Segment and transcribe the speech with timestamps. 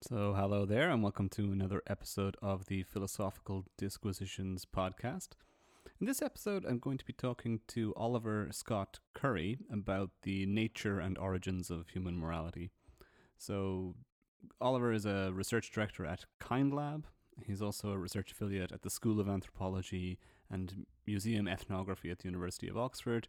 [0.00, 5.30] So, hello there, and welcome to another episode of the Philosophical Disquisitions podcast.
[6.00, 11.00] In this episode, I'm going to be talking to Oliver Scott Curry about the nature
[11.00, 12.70] and origins of human morality.
[13.38, 13.96] So,
[14.60, 17.02] Oliver is a research director at KindLab.
[17.44, 22.28] He's also a research affiliate at the School of Anthropology and Museum Ethnography at the
[22.28, 23.26] University of Oxford,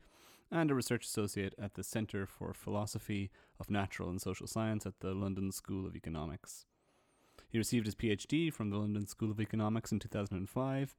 [0.51, 3.29] and a research associate at the Centre for Philosophy
[3.59, 6.65] of Natural and Social Science at the London School of Economics.
[7.49, 10.95] He received his PhD from the London School of Economics in 2005,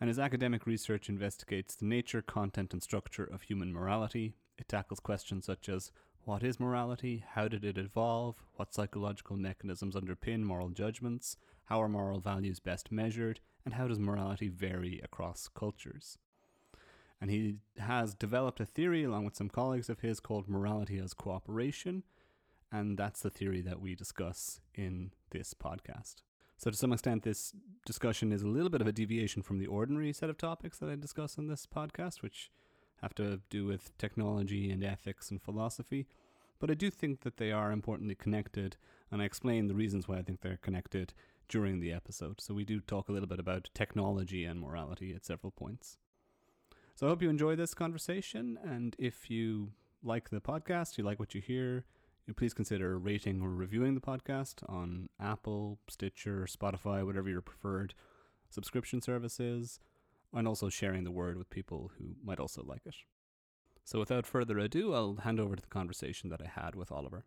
[0.00, 4.34] and his academic research investigates the nature, content, and structure of human morality.
[4.58, 5.90] It tackles questions such as
[6.24, 7.22] what is morality?
[7.34, 8.42] How did it evolve?
[8.54, 11.36] What psychological mechanisms underpin moral judgments?
[11.64, 13.40] How are moral values best measured?
[13.64, 16.18] And how does morality vary across cultures?
[17.24, 21.14] And he has developed a theory along with some colleagues of his called morality as
[21.14, 22.02] cooperation.
[22.70, 26.16] And that's the theory that we discuss in this podcast.
[26.58, 27.54] So, to some extent, this
[27.86, 30.90] discussion is a little bit of a deviation from the ordinary set of topics that
[30.90, 32.50] I discuss in this podcast, which
[33.00, 36.06] have to do with technology and ethics and philosophy.
[36.58, 38.76] But I do think that they are importantly connected,
[39.10, 41.14] and I explain the reasons why I think they're connected
[41.48, 42.42] during the episode.
[42.42, 45.96] So, we do talk a little bit about technology and morality at several points.
[46.96, 48.56] So I hope you enjoy this conversation.
[48.64, 49.72] And if you
[50.04, 51.84] like the podcast, you like what you hear,
[52.24, 57.94] you please consider rating or reviewing the podcast on Apple, Stitcher, Spotify, whatever your preferred
[58.48, 59.80] subscription service is,
[60.32, 62.94] and also sharing the word with people who might also like it.
[63.82, 67.24] So without further ado, I'll hand over to the conversation that I had with Oliver.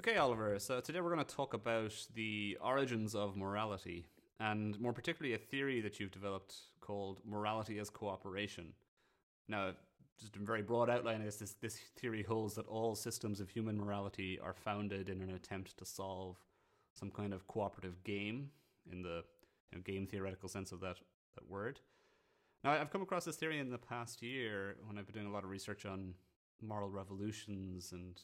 [0.00, 4.06] Okay, Oliver, so today we're going to talk about the origins of morality,
[4.40, 8.72] and more particularly a theory that you've developed called morality as cooperation.
[9.48, 9.72] Now,
[10.18, 13.76] just a very broad outline is this, this theory holds that all systems of human
[13.76, 16.36] morality are founded in an attempt to solve
[16.94, 18.50] some kind of cooperative game
[18.90, 19.22] in the
[19.70, 20.96] you know, game theoretical sense of that,
[21.34, 21.80] that word.
[22.64, 25.32] Now, I've come across this theory in the past year when I've been doing a
[25.32, 26.14] lot of research on
[26.62, 28.20] moral revolutions and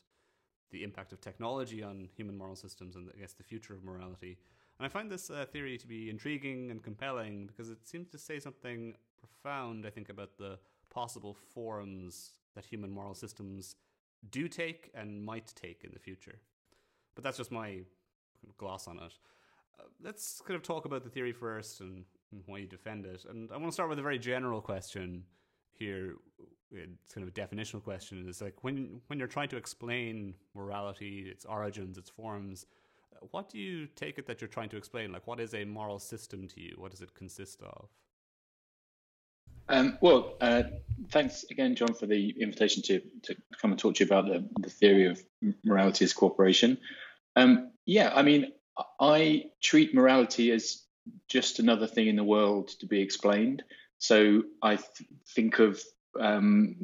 [0.71, 4.39] the impact of technology on human moral systems and I guess the future of morality.
[4.79, 8.19] And I find this uh, theory to be intriguing and compelling because it seems to
[8.19, 10.59] say something profound, I think, about the
[10.93, 13.77] possible forms that human moral systems
[14.31, 16.39] do take and might take in the future.
[17.15, 17.81] But that's just my
[18.59, 19.15] gloss on it.
[19.79, 23.25] Uh, let's kind of talk about the theory first and, and why you defend it.
[23.29, 25.25] And I want to start with a very general question
[25.73, 26.15] here.
[26.71, 28.25] It's kind of a definitional question.
[28.29, 32.67] It's like when when you're trying to explain morality, its origins, its forms,
[33.15, 35.13] uh, what do you take it that you're trying to explain?
[35.13, 36.75] Like, what is a moral system to you?
[36.79, 37.89] What does it consist of?
[39.73, 40.65] Um, well, uh,
[41.11, 44.47] thanks again, John, for the invitation to, to come and talk to you about the,
[44.61, 45.23] the theory of
[45.65, 46.77] morality as cooperation.
[47.37, 48.53] Um, yeah, I mean,
[49.01, 50.83] I treat morality as
[51.27, 53.65] just another thing in the world to be explained.
[53.97, 55.81] So I th- think of
[56.21, 56.77] um,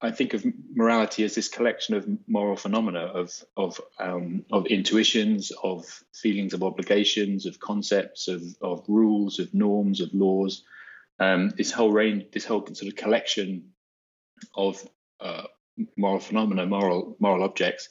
[0.00, 5.50] I think of morality as this collection of moral phenomena, of of um, of intuitions,
[5.64, 10.62] of feelings of obligations, of concepts, of of rules, of norms, of laws,
[11.20, 13.72] um, this whole range, this whole sort of collection
[14.56, 14.82] of
[15.20, 15.44] uh,
[15.96, 17.88] moral phenomena, moral moral objects,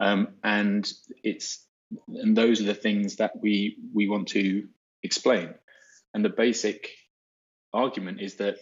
[0.00, 0.90] um, and
[1.22, 1.64] it's
[2.08, 4.68] and those are the things that we we want to
[5.02, 5.54] explain.
[6.12, 6.90] And the basic
[7.72, 8.56] argument is that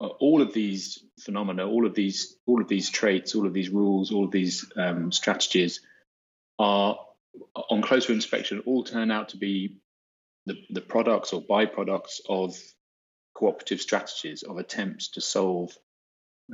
[0.00, 3.70] uh, all of these phenomena, all of these all of these traits, all of these
[3.70, 5.80] rules, all of these um, strategies
[6.58, 6.98] are
[7.70, 9.76] on closer inspection all turn out to be
[10.46, 12.56] the, the products or byproducts of
[13.34, 15.76] cooperative strategies of attempts to solve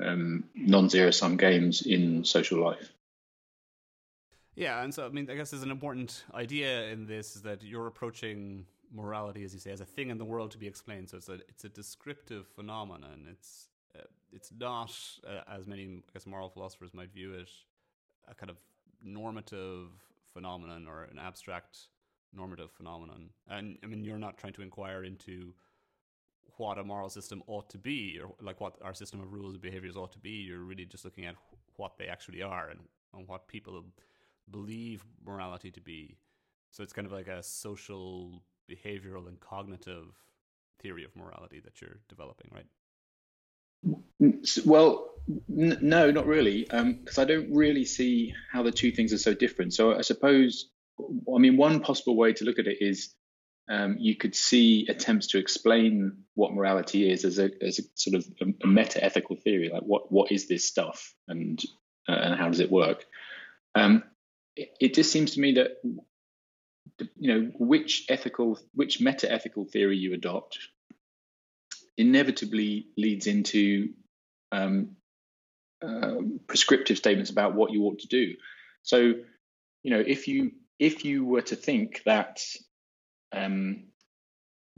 [0.02, 2.92] um, non-zero sum games in social life.
[4.54, 7.62] Yeah, and so I mean, I guess there's an important idea in this is that
[7.62, 11.10] you're approaching morality, as you say, as a thing in the world to be explained.
[11.10, 13.26] So it's a it's a descriptive phenomenon.
[13.30, 17.50] It's uh, it's not uh, as many I guess moral philosophers might view it
[18.28, 18.56] a kind of
[19.02, 19.90] normative
[20.32, 21.78] phenomenon or an abstract
[22.32, 23.30] normative phenomenon.
[23.48, 25.52] And I mean, you're not trying to inquire into
[26.58, 29.62] what a moral system ought to be, or like what our system of rules and
[29.62, 30.30] behaviors ought to be.
[30.30, 31.34] You're really just looking at
[31.76, 32.80] what they actually are and,
[33.14, 33.84] and what people
[34.50, 36.16] believe morality to be.
[36.70, 40.14] So it's kind of like a social, behavioral, and cognitive
[40.80, 42.66] theory of morality that you're developing, right?
[44.64, 45.10] Well,
[45.50, 49.18] n- no, not really, because um, I don't really see how the two things are
[49.18, 49.74] so different.
[49.74, 50.70] So I suppose,
[51.00, 53.14] I mean, one possible way to look at it is
[53.68, 58.14] um, you could see attempts to explain what morality is as a, as a sort
[58.14, 58.26] of
[58.62, 61.62] a, meta ethical theory, like what what is this stuff and
[62.08, 63.04] uh, and how does it work?
[63.74, 64.04] Um,
[64.54, 65.78] it, it, just seems to me that
[67.16, 70.58] you know which ethical which meta ethical theory you adopt
[71.98, 73.94] inevitably leads into
[74.52, 74.96] um,
[75.82, 76.14] uh,
[76.46, 78.34] prescriptive statements about what you ought to do
[78.82, 79.14] so
[79.82, 82.42] you know if you if you were to think that
[83.32, 83.84] um,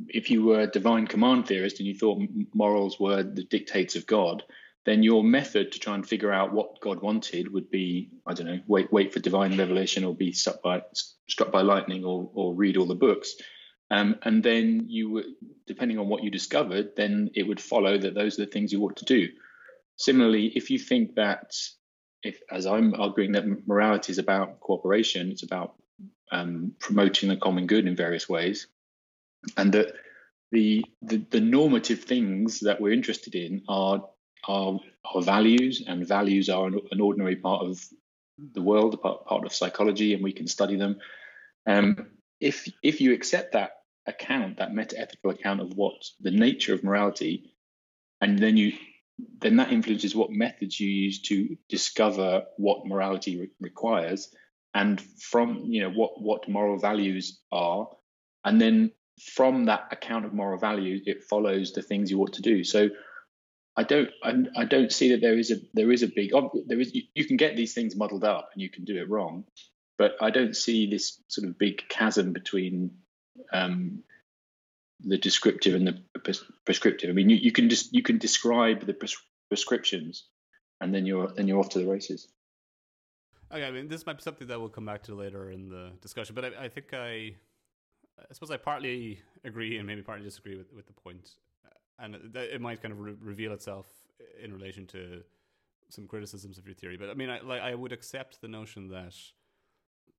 [0.06, 2.23] if you were a divine command theorist and you thought
[2.55, 4.45] morals were the dictates of God,
[4.87, 8.47] then your method to try and figure out what God wanted would be, I don't
[8.47, 10.83] know, wait wait for divine revelation or be struck by
[11.29, 13.35] struck by lightning or or read all the books.
[13.91, 15.37] Um, and then you
[15.67, 18.83] depending on what you discovered, then it would follow that those are the things you
[18.83, 19.29] ought to do.
[19.97, 21.53] Similarly, if you think that,
[22.23, 25.75] if as I'm arguing that morality is about cooperation, it's about
[26.30, 28.66] um, promoting the common good in various ways,
[29.56, 29.92] and that
[30.50, 34.08] the, the, the normative things that we're interested in are
[34.46, 37.84] are, are values, and values are an, an ordinary part of
[38.52, 40.98] the world, part, part of psychology, and we can study them.
[41.66, 42.08] Um,
[42.40, 43.72] if if you accept that
[44.06, 47.52] account, that meta-ethical account of what the nature of morality,
[48.20, 48.72] and then you
[49.40, 54.32] then that influences what methods you use to discover what morality re- requires,
[54.78, 57.88] and from you know what what moral values are,
[58.44, 58.92] and then
[59.34, 62.62] from that account of moral values, it follows the things you ought to do.
[62.62, 62.88] So
[63.76, 66.30] I don't I, I don't see that there is a there is a big
[66.66, 69.44] there is you, can get these things muddled up and you can do it wrong,
[69.98, 72.92] but I don't see this sort of big chasm between
[73.52, 74.04] um,
[75.00, 77.10] the descriptive and the prescriptive.
[77.10, 80.28] I mean, you, you can just you can describe the pres- prescriptions,
[80.80, 82.28] and then you're then you're off to the races.
[83.50, 85.93] Okay, I mean, this might be something that we'll come back to later in the
[86.03, 87.35] discussion, but I, I think I
[88.19, 91.31] I suppose I partly agree and maybe partly disagree with, with the point,
[91.99, 93.87] and it, it might kind of re- reveal itself
[94.43, 95.23] in relation to
[95.89, 96.99] some criticisms of your theory.
[96.99, 99.15] But I mean, I like I would accept the notion that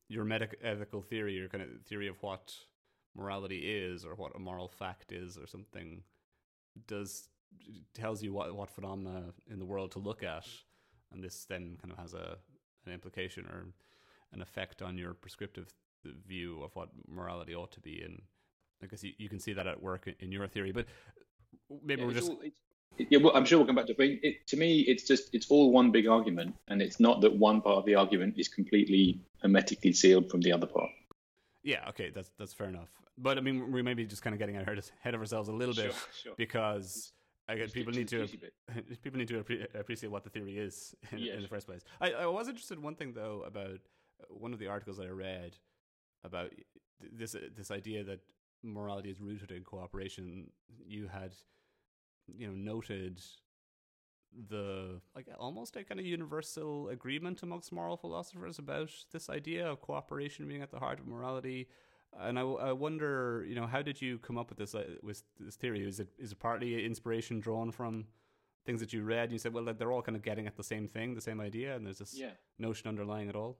[0.07, 2.55] your meta ethical theory, your kind of theory of what
[3.15, 6.01] morality is or what a moral fact is or something,
[6.87, 7.29] does
[7.93, 10.47] tells you what what phenomena in the world to look at,
[11.11, 12.37] and this then kind of has a
[12.89, 13.67] an implication or
[14.33, 15.73] an effect on your prescriptive
[16.27, 18.01] view of what morality ought to be.
[18.03, 18.21] And
[18.83, 20.71] I guess you, you can see that at work in your theory.
[20.71, 20.85] But
[21.83, 22.29] maybe yeah, we're just.
[22.29, 22.41] All,
[22.97, 24.19] yeah, well, I'm sure we'll come back to it.
[24.23, 24.47] it.
[24.47, 27.77] To me, it's just it's all one big argument, and it's not that one part
[27.77, 30.89] of the argument is completely hermetically sealed from the other part.
[31.63, 32.89] Yeah, okay, that's that's fair enough.
[33.17, 35.75] But I mean, we may be just kind of getting ahead of ourselves a little
[35.75, 36.33] bit sure, sure.
[36.37, 37.11] because
[37.49, 38.27] again, people need to
[39.01, 41.81] people need to appreciate what the theory is in, in the first place.
[41.99, 43.79] I, I was interested in one thing though about
[44.21, 45.57] uh, one of the articles that I read
[46.23, 46.51] about
[47.01, 48.19] this uh, this idea that
[48.63, 50.49] morality is rooted in cooperation.
[50.85, 51.33] You had,
[52.27, 53.21] you know, noted
[54.49, 59.81] the like almost a kind of universal agreement amongst moral philosophers about this idea of
[59.81, 61.67] cooperation being at the heart of morality.
[62.17, 65.23] And I, I wonder, you know, how did you come up with this uh, with
[65.39, 65.87] this theory?
[65.87, 68.05] Is it is it partly inspiration drawn from
[68.65, 69.25] things that you read?
[69.25, 71.39] And you said, well, they're all kind of getting at the same thing, the same
[71.39, 72.31] idea, and there's this yeah.
[72.57, 73.57] notion underlying it all.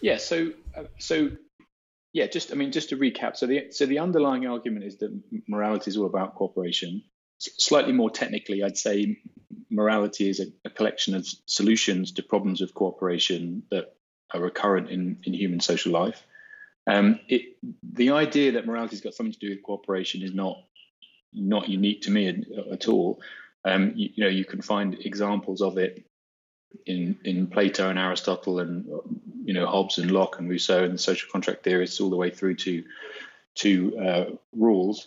[0.00, 0.16] Yeah.
[0.18, 1.30] So, uh, so
[2.12, 2.26] yeah.
[2.26, 3.36] Just, I mean, just to recap.
[3.36, 7.02] So the so the underlying argument is that morality is all about cooperation.
[7.40, 9.18] S- slightly more technically, I'd say
[9.70, 13.94] morality is a, a, collection of solutions to problems of cooperation that
[14.32, 16.26] are recurrent in in human social life.
[16.86, 20.58] Um, it, the idea that morality has got something to do with cooperation is not
[21.32, 23.20] not unique to me at, at all.
[23.64, 26.06] Um, you, you know, you can find examples of it
[26.84, 28.86] in in Plato and Aristotle and
[29.44, 32.30] you know Hobbes and Locke and Rousseau and the social contract theorists all the way
[32.30, 32.84] through to
[33.56, 34.24] to uh,
[34.56, 35.06] Rawls.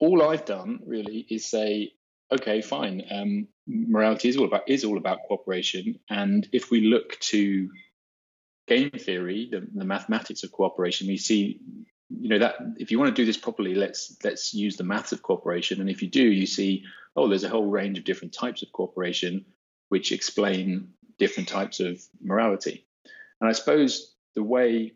[0.00, 1.92] All I've done really is say,
[2.30, 3.02] okay, fine.
[3.10, 7.68] Um, morality is all about is all about cooperation, and if we look to
[8.68, 11.60] game theory, the, the mathematics of cooperation, we see
[12.10, 15.12] you know that if you want to do this properly let's let's use the maths
[15.12, 16.82] of cooperation and if you do you see
[17.16, 19.44] oh there's a whole range of different types of cooperation
[19.90, 22.86] which explain different types of morality.
[23.40, 24.92] And I suppose the way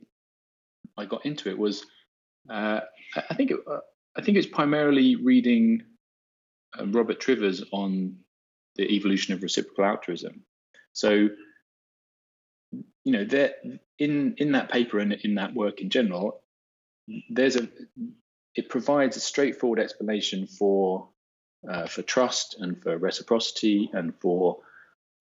[0.96, 1.84] I got into it was,
[2.48, 2.80] uh,
[3.16, 3.78] I think it, uh,
[4.16, 5.82] I think it's primarily reading
[6.78, 8.16] uh, Robert Trivers on
[8.76, 10.42] the evolution of reciprocal altruism.
[10.92, 11.28] So,
[13.04, 13.54] you know, there
[13.98, 16.42] in in that paper and in that work in general,
[17.30, 17.68] there's a
[18.54, 21.08] it provides a straightforward explanation for
[21.68, 24.58] uh, for trust and for reciprocity and for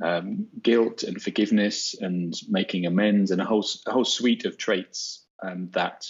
[0.04, 5.26] um, guilt and forgiveness and making amends and a whole a whole suite of traits
[5.44, 6.06] um, that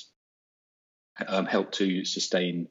[1.28, 2.68] um, help to sustain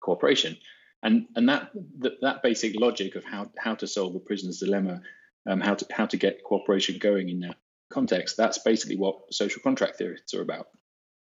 [0.00, 0.56] cooperation.
[1.02, 5.02] And and that, that, that basic logic of how how to solve a prisoner's dilemma,
[5.48, 7.56] um, how to how to get cooperation going in that
[7.90, 10.68] context, that's basically what social contract theorists are about.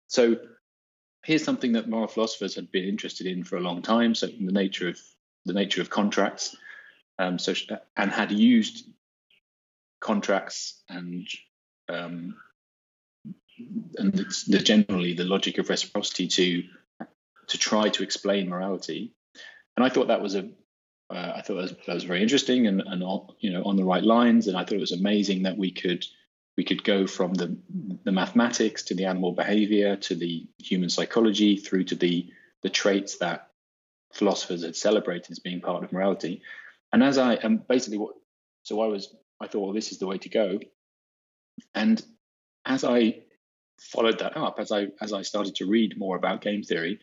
[0.07, 0.37] So
[1.23, 4.15] here's something that moral philosophers had been interested in for a long time.
[4.15, 4.99] So the nature of
[5.45, 6.55] the nature of contracts,
[7.17, 7.53] um, so
[7.97, 8.87] and had used
[9.99, 11.27] contracts and
[11.89, 12.35] um,
[13.97, 16.63] and the, the, generally the logic of reciprocity to
[17.47, 19.13] to try to explain morality.
[19.75, 20.49] And I thought that was a
[21.09, 23.03] uh, I thought that was, that was, very interesting and, and
[23.39, 24.47] you know on the right lines.
[24.47, 26.05] And I thought it was amazing that we could
[26.61, 27.57] we could go from the
[28.03, 33.17] the mathematics to the animal behavior to the human psychology through to the the traits
[33.17, 33.47] that
[34.13, 36.43] philosophers had celebrated as being part of morality.
[36.93, 38.13] And as I am basically what
[38.61, 40.59] so I was I thought well this is the way to go.
[41.73, 41.99] And
[42.63, 43.23] as I
[43.79, 46.99] followed that up, as I as I started to read more about game theory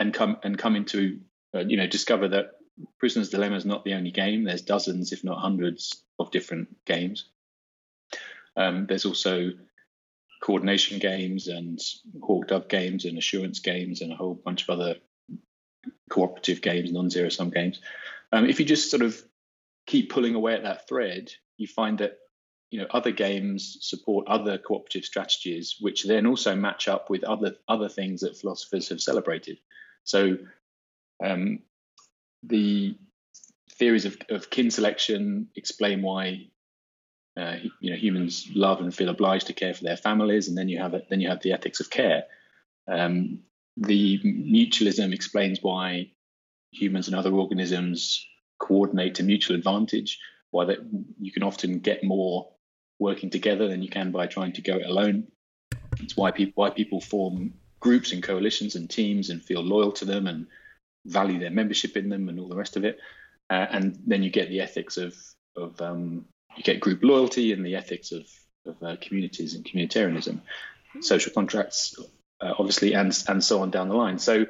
[0.00, 1.20] and come and come into
[1.54, 2.46] uh, you know discover that
[2.98, 4.42] Prisoner's Dilemma is not the only game.
[4.42, 7.28] There's dozens, if not hundreds, of different games.
[8.56, 9.52] Um, there's also
[10.42, 11.80] coordination games and
[12.22, 14.96] hawk dove games and assurance games and a whole bunch of other
[16.10, 17.80] cooperative games, non-zero sum games.
[18.32, 19.20] Um, if you just sort of
[19.86, 22.18] keep pulling away at that thread, you find that
[22.70, 27.54] you know other games support other cooperative strategies, which then also match up with other
[27.68, 29.58] other things that philosophers have celebrated.
[30.04, 30.38] So
[31.24, 31.60] um,
[32.42, 32.96] the
[33.70, 36.48] theories of, of kin selection explain why
[37.36, 40.68] uh, you know humans love and feel obliged to care for their families, and then
[40.68, 42.24] you have it, then you have the ethics of care.
[42.88, 43.40] Um,
[43.76, 46.10] the mutualism explains why
[46.72, 48.26] humans and other organisms
[48.58, 50.18] coordinate to mutual advantage.
[50.50, 50.78] Why that
[51.18, 52.50] you can often get more
[52.98, 55.28] working together than you can by trying to go it alone.
[56.00, 60.04] It's why people why people form groups and coalitions and teams and feel loyal to
[60.04, 60.46] them and
[61.06, 62.98] value their membership in them and all the rest of it.
[63.50, 65.16] Uh, and then you get the ethics of
[65.56, 68.26] of um, you get group loyalty and the ethics of
[68.64, 70.40] of uh, communities and communitarianism,
[71.00, 71.96] social contracts,
[72.40, 74.18] uh, obviously, and and so on down the line.
[74.18, 74.46] So,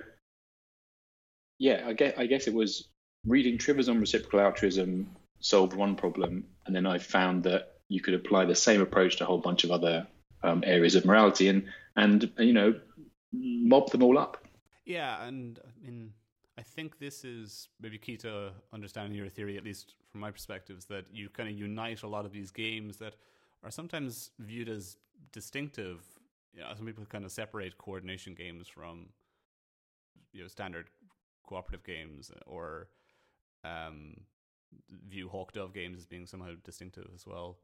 [1.58, 2.88] yeah, I guess I guess it was
[3.26, 8.14] reading Trivers on reciprocal altruism solved one problem, and then I found that you could
[8.14, 10.06] apply the same approach to a whole bunch of other
[10.42, 11.64] um, areas of morality, and
[11.96, 12.78] and you know,
[13.32, 14.38] mob them all up.
[14.84, 16.12] Yeah, and I mean,
[16.58, 20.78] I think this is maybe key to understanding your theory, at least from my perspective,
[20.78, 23.14] is that you kind of unite a lot of these games that
[23.64, 24.96] are sometimes viewed as
[25.32, 26.02] distinctive.
[26.52, 29.06] You know, some people kind of separate coordination games from
[30.32, 30.88] you know standard
[31.46, 32.88] cooperative games, or
[33.64, 34.20] um,
[35.08, 37.56] view Hawk Dove games as being somehow distinctive as well.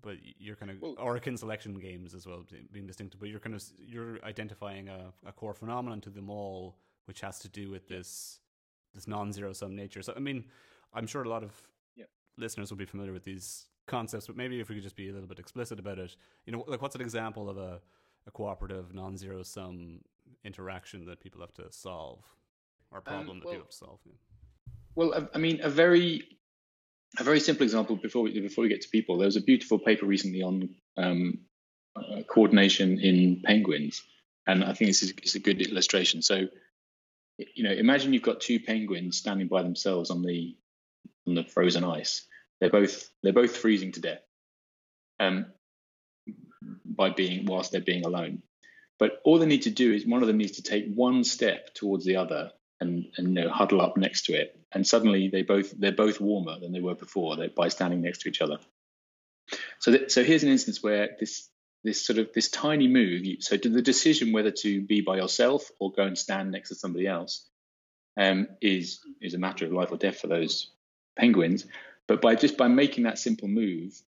[0.00, 3.20] But you're kind of well, or kin selection games as well being distinctive.
[3.20, 7.38] But you're kind of you're identifying a, a core phenomenon to them all which has
[7.40, 8.38] to do with this
[8.94, 10.02] this non-zero sum nature.
[10.02, 10.44] So I mean,
[10.92, 11.52] I'm sure a lot of
[11.96, 12.04] yeah.
[12.36, 15.12] listeners will be familiar with these concepts, but maybe if we could just be a
[15.12, 16.16] little bit explicit about it,
[16.46, 17.80] you know, like what's an example of a,
[18.26, 20.00] a cooperative non-zero sum
[20.44, 22.24] interaction that people have to solve,
[22.90, 23.98] or a um, problem um, well, that people have to solve?
[24.04, 24.12] Yeah.
[24.94, 26.22] Well, I mean, a very
[27.18, 29.18] a very simple example before we before we get to people.
[29.18, 31.38] There was a beautiful paper recently on um,
[31.96, 34.02] uh, coordination in penguins,
[34.46, 36.22] and I think this is, is a good illustration.
[36.22, 36.46] So
[37.54, 40.56] you know, imagine you've got two penguins standing by themselves on the
[41.26, 42.26] on the frozen ice.
[42.60, 44.22] They're both they're both freezing to death,
[45.20, 45.46] um,
[46.84, 48.42] by being whilst they're being alone.
[48.98, 51.74] But all they need to do is one of them needs to take one step
[51.74, 55.42] towards the other and and you know huddle up next to it, and suddenly they
[55.42, 58.58] both they're both warmer than they were before by standing next to each other.
[59.80, 61.48] So so here's an instance where this
[61.84, 63.26] this sort of this tiny move.
[63.40, 67.06] So the decision whether to be by yourself or go and stand next to somebody
[67.06, 67.48] else
[68.16, 70.70] um, is is a matter of life or death for those
[71.16, 71.66] penguins.
[72.06, 74.00] But by just by making that simple move,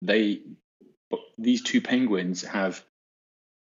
[0.00, 0.42] they
[1.38, 2.84] these two penguins have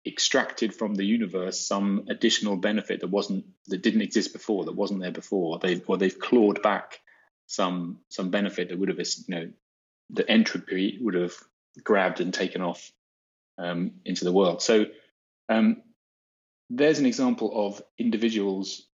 [0.05, 5.01] extracted from the universe some additional benefit that wasn't that didn't exist before, that wasn't
[5.01, 5.59] there before.
[5.59, 6.99] They or they've clawed back
[7.47, 9.49] some some benefit that would have you know
[10.09, 11.33] the entropy would have
[11.83, 12.91] grabbed and taken off
[13.57, 14.61] um, into the world.
[14.61, 14.85] So
[15.49, 15.81] um,
[16.69, 18.87] there's an example of individuals,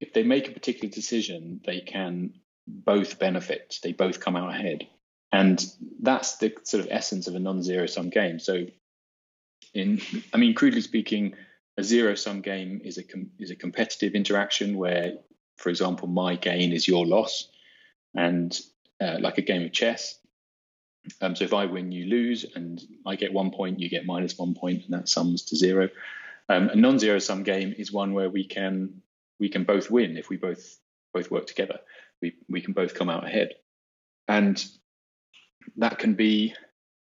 [0.00, 2.34] if they make a particular decision, they can
[2.66, 4.86] both benefit, they both come out ahead.
[5.32, 5.64] And
[6.00, 8.38] that's the sort of essence of a non zero sum game.
[8.38, 8.66] So,
[9.74, 10.00] in,
[10.32, 11.34] I mean, crudely speaking,
[11.76, 15.14] a zero sum game is a com- is a competitive interaction where,
[15.56, 17.48] for example, my gain is your loss,
[18.14, 18.58] and
[19.00, 20.18] uh, like a game of chess,
[21.20, 24.38] um, so if I win, you lose, and I get one point, you get minus
[24.38, 25.88] one point, and that sums to zero.
[26.48, 29.02] Um, a non-zero sum game is one where we can
[29.38, 30.78] we can both win if we both
[31.12, 31.80] both work together.
[32.22, 33.54] We we can both come out ahead,
[34.28, 34.64] and
[35.76, 36.54] that can be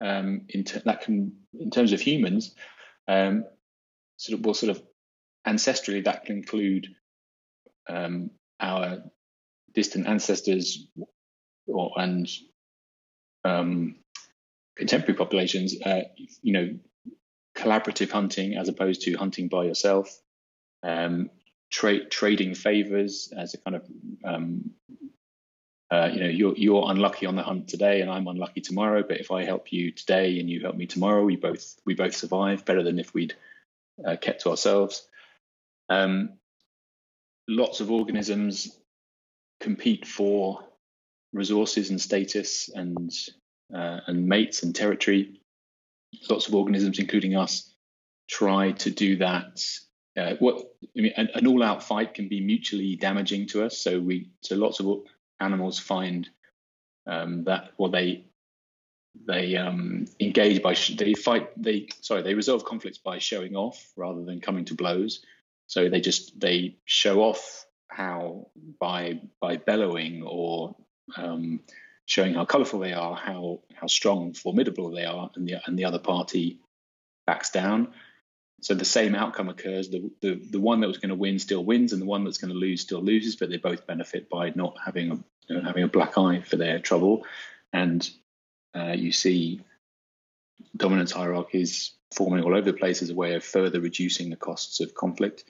[0.01, 2.55] um, in ter- that can in terms of humans.
[3.09, 3.45] Um,
[4.17, 4.83] sort of well, sort of
[5.47, 6.89] ancestrally that can include
[7.89, 8.31] um,
[8.61, 9.03] our
[9.75, 10.87] distant ancestors
[11.67, 12.29] or, and
[13.45, 13.97] um,
[14.77, 16.03] contemporary populations, uh,
[16.43, 16.79] you know,
[17.57, 20.19] collaborative hunting as opposed to hunting by yourself,
[20.83, 21.31] um,
[21.71, 23.87] tra- trading favors as a kind of
[24.25, 24.71] um,
[25.91, 29.21] uh, you know you're you're unlucky on the hunt today and I'm unlucky tomorrow but
[29.21, 32.65] if I help you today and you help me tomorrow we both we both survive
[32.65, 33.35] better than if we'd
[34.05, 35.07] uh, kept to ourselves.
[35.89, 36.31] Um,
[37.49, 38.75] lots of organisms
[39.61, 40.65] compete for
[41.33, 43.11] resources and status and
[43.75, 45.41] uh, and mates and territory
[46.29, 47.75] lots of organisms including us
[48.29, 49.61] try to do that
[50.17, 53.79] uh, what I mean, an, an all-out fight can be mutually damaging to us.
[53.79, 55.05] So we, so lots of
[55.41, 56.29] animals find
[57.07, 58.27] um, that well they
[59.27, 64.23] they um, engage by they fight they sorry they resolve conflicts by showing off rather
[64.25, 65.25] than coming to blows.
[65.67, 68.49] So they just they show off how
[68.81, 70.77] by by bellowing or
[71.17, 71.61] um,
[72.07, 75.79] showing how colourful they are, how how strong and formidable they are, and the and
[75.79, 76.61] the other party
[77.27, 77.93] backs down.
[78.61, 79.89] So the same outcome occurs.
[79.89, 82.39] The, the the one that was going to win still wins, and the one that's
[82.39, 83.37] going to lose still loses.
[83.37, 85.19] But they both benefit by not having a
[85.49, 87.27] you know, having a black eye for their trouble.
[87.73, 88.09] And
[88.75, 89.63] uh, you see
[90.77, 94.81] dominance hierarchies forming all over the place as a way of further reducing the costs
[94.81, 95.45] of conflict,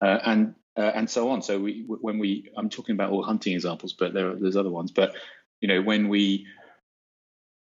[0.00, 1.42] uh, and uh, and so on.
[1.42, 4.70] So we when we I'm talking about all hunting examples, but there are, there's other
[4.70, 4.90] ones.
[4.90, 5.14] But
[5.60, 6.46] you know when we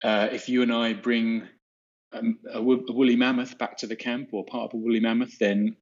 [0.02, 1.48] uh, if you and I bring
[2.12, 5.76] um, a, woolly mammoth back to the camp or part of a woolly mammoth, then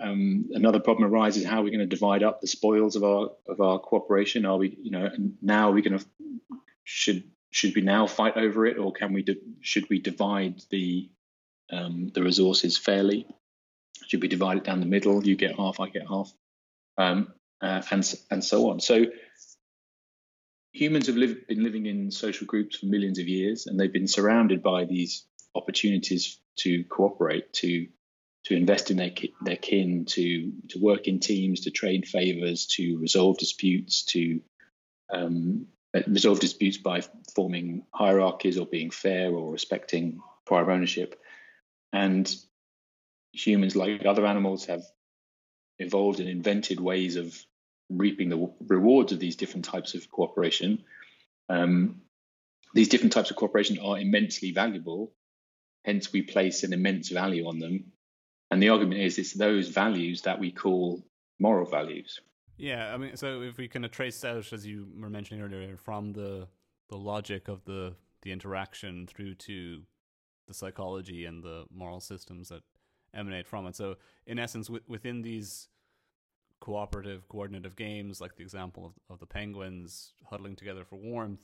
[0.00, 3.30] um, another problem arises: how are we going to divide up the spoils of our
[3.48, 4.46] of our cooperation?
[4.46, 5.10] Are we, you know,
[5.42, 6.04] now are we going to
[6.84, 9.24] should should we now fight over it, or can we
[9.60, 11.10] should we divide the
[11.70, 13.26] um, the resources fairly?
[14.06, 15.24] Should we divide it down the middle?
[15.24, 16.32] You get half, I get half,
[17.00, 18.80] um, uh, and and so on.
[18.80, 19.06] So
[20.72, 24.06] humans have lived, been living in social groups for millions of years, and they've been
[24.06, 27.88] surrounded by these opportunities to cooperate, to
[28.44, 32.98] to invest in their their kin, to to work in teams, to trade favors, to
[32.98, 34.40] resolve disputes, to
[35.12, 35.66] um,
[36.06, 37.02] resolve disputes by
[37.34, 41.20] forming hierarchies or being fair or respecting prior ownership.
[41.92, 42.32] And
[43.32, 44.82] humans, like other animals, have
[45.80, 47.36] evolved and invented ways of
[47.88, 50.84] reaping the rewards of these different types of cooperation.
[51.48, 52.02] Um,
[52.74, 55.12] these different types of cooperation are immensely valuable.
[55.84, 57.92] Hence, we place an immense value on them
[58.50, 61.02] and the argument is it's those values that we call
[61.38, 62.20] moral values.
[62.56, 65.76] Yeah, I mean, so if we kind of trace out, as you were mentioning earlier,
[65.76, 66.48] from the
[66.88, 69.82] the logic of the the interaction through to
[70.48, 72.62] the psychology and the moral systems that
[73.14, 73.76] emanate from it.
[73.76, 73.96] So,
[74.26, 75.68] in essence, w- within these
[76.60, 81.40] cooperative, coordinative games, like the example of, of the penguins huddling together for warmth,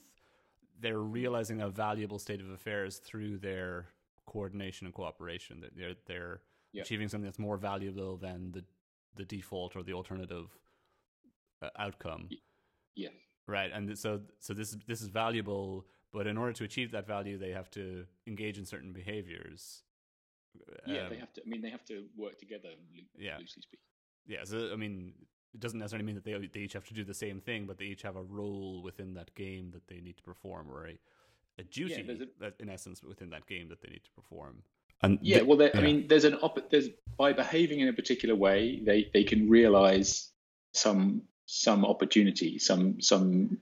[0.80, 3.86] they're realizing a valuable state of affairs through their
[4.26, 5.60] coordination and cooperation.
[5.60, 6.40] That they're they're
[6.82, 8.64] achieving something that's more valuable than the
[9.16, 10.50] the default or the alternative
[11.62, 12.28] uh, outcome.
[12.94, 13.08] Yeah.
[13.46, 17.38] Right, and so so this this is valuable, but in order to achieve that value,
[17.38, 19.82] they have to engage in certain behaviors.
[20.86, 21.42] Yeah, um, they have to.
[21.44, 22.70] I mean, they have to work together.
[23.16, 23.38] Yeah.
[23.38, 23.84] Loosely speaking.
[24.26, 24.44] Yeah.
[24.44, 25.12] So I mean,
[25.54, 27.78] it doesn't necessarily mean that they they each have to do the same thing, but
[27.78, 30.98] they each have a role within that game that they need to perform, or a,
[31.58, 34.62] a duty yeah, a, that, in essence within that game that they need to perform.
[35.02, 35.70] And yeah, well, yeah.
[35.74, 39.48] I mean, there's an op- there's by behaving in a particular way, they they can
[39.48, 40.30] realize
[40.72, 43.58] some some opportunity, some some,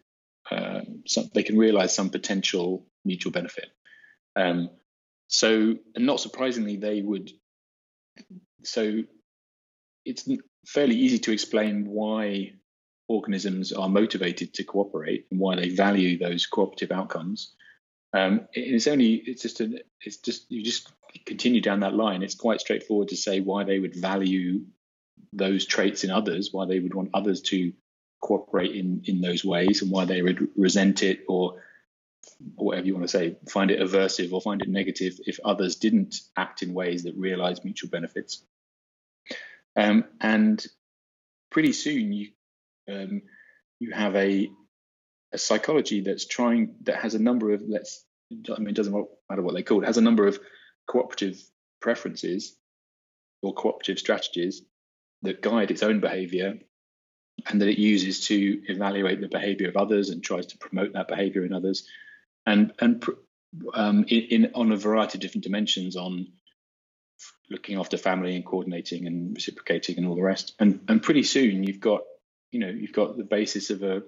[0.50, 3.70] uh, some they can realize some potential mutual benefit.
[4.36, 4.70] Um,
[5.28, 7.30] so, and not surprisingly, they would.
[8.62, 9.02] So,
[10.04, 10.28] it's
[10.66, 12.52] fairly easy to explain why
[13.08, 17.52] organisms are motivated to cooperate and why they value those cooperative outcomes.
[18.12, 20.90] Um, it's only it's just a, it's just you just
[21.26, 22.22] continue down that line.
[22.22, 24.62] It's quite straightforward to say why they would value
[25.32, 27.72] those traits in others, why they would want others to
[28.20, 31.60] cooperate in in those ways, and why they would resent it or
[32.54, 36.16] whatever you want to say, find it aversive or find it negative if others didn't
[36.36, 38.42] act in ways that realize mutual benefits.
[39.76, 40.64] Um, and
[41.50, 42.28] pretty soon you
[42.88, 43.22] um,
[43.80, 44.50] you have a
[45.32, 48.92] a psychology that's trying that has a number of let's I mean it doesn't
[49.28, 50.38] matter what they call it has a number of
[50.86, 51.42] cooperative
[51.80, 52.56] preferences
[53.42, 54.62] or cooperative strategies
[55.22, 56.58] that guide its own behavior
[57.46, 61.08] and that it uses to evaluate the behavior of others and tries to promote that
[61.08, 61.88] behavior in others
[62.46, 63.04] and and
[63.74, 66.28] um, in, in, on a variety of different dimensions on
[67.50, 70.54] looking after family and coordinating and reciprocating and all the rest.
[70.58, 72.02] And and pretty soon you've got
[72.50, 74.02] you know you've got the basis of a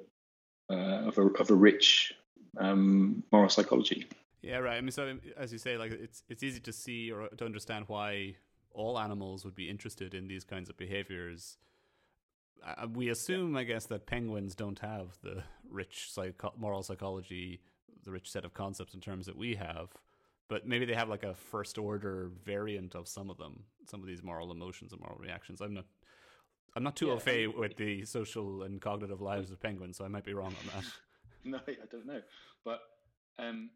[0.71, 2.13] uh, of a of a rich
[2.59, 4.07] um, moral psychology.
[4.43, 4.77] Yeah, right.
[4.77, 7.85] I mean, so as you say, like it's it's easy to see or to understand
[7.89, 8.37] why
[8.71, 11.57] all animals would be interested in these kinds of behaviors.
[12.65, 17.61] Uh, we assume, I guess, that penguins don't have the rich psycho- moral psychology,
[18.07, 19.91] the rich set of concepts and terms that we have
[20.49, 24.07] but maybe they have like a first order variant of some of them, some of
[24.07, 25.61] these moral emotions and moral reactions.
[25.61, 25.85] I'm not.
[26.75, 30.05] I'm not too yeah, au fait with the social and cognitive lives of penguins, so
[30.05, 30.85] I might be wrong on that.
[31.45, 32.21] no, I don't know,
[32.67, 32.81] but
[33.39, 33.71] um,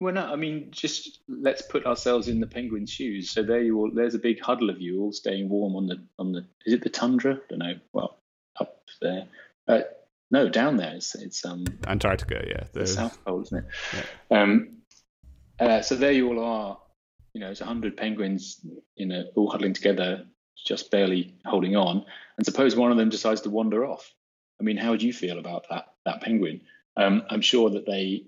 [0.00, 3.30] well, no, I mean, just let's put ourselves in the penguin's shoes.
[3.30, 3.90] So there you all.
[3.94, 6.44] There's a big huddle of you all staying warm on the on the.
[6.66, 7.34] Is it the tundra?
[7.34, 7.74] I don't know.
[7.92, 8.18] Well,
[8.58, 9.28] up there.
[9.68, 9.82] Uh,
[10.32, 10.94] no, down there.
[10.94, 12.44] It's, it's um Antarctica.
[12.46, 13.64] Yeah, the, the South Pole, isn't it?
[14.30, 14.42] Yeah.
[14.42, 14.78] Um,
[15.60, 16.78] uh, so there you all are.
[17.34, 18.60] You know, it's a hundred penguins,
[18.96, 20.26] you know, all huddling together,
[20.66, 22.04] just barely holding on.
[22.36, 24.12] And suppose one of them decides to wander off.
[24.60, 26.62] I mean, how would you feel about that that penguin?
[26.96, 28.24] Um, I'm sure that they,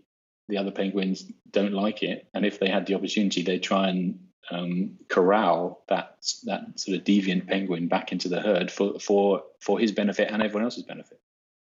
[0.48, 2.28] the other penguins, don't like it.
[2.34, 7.04] And if they had the opportunity, they'd try and um, corral that that sort of
[7.04, 11.20] deviant penguin back into the herd for for for his benefit and everyone else's benefit.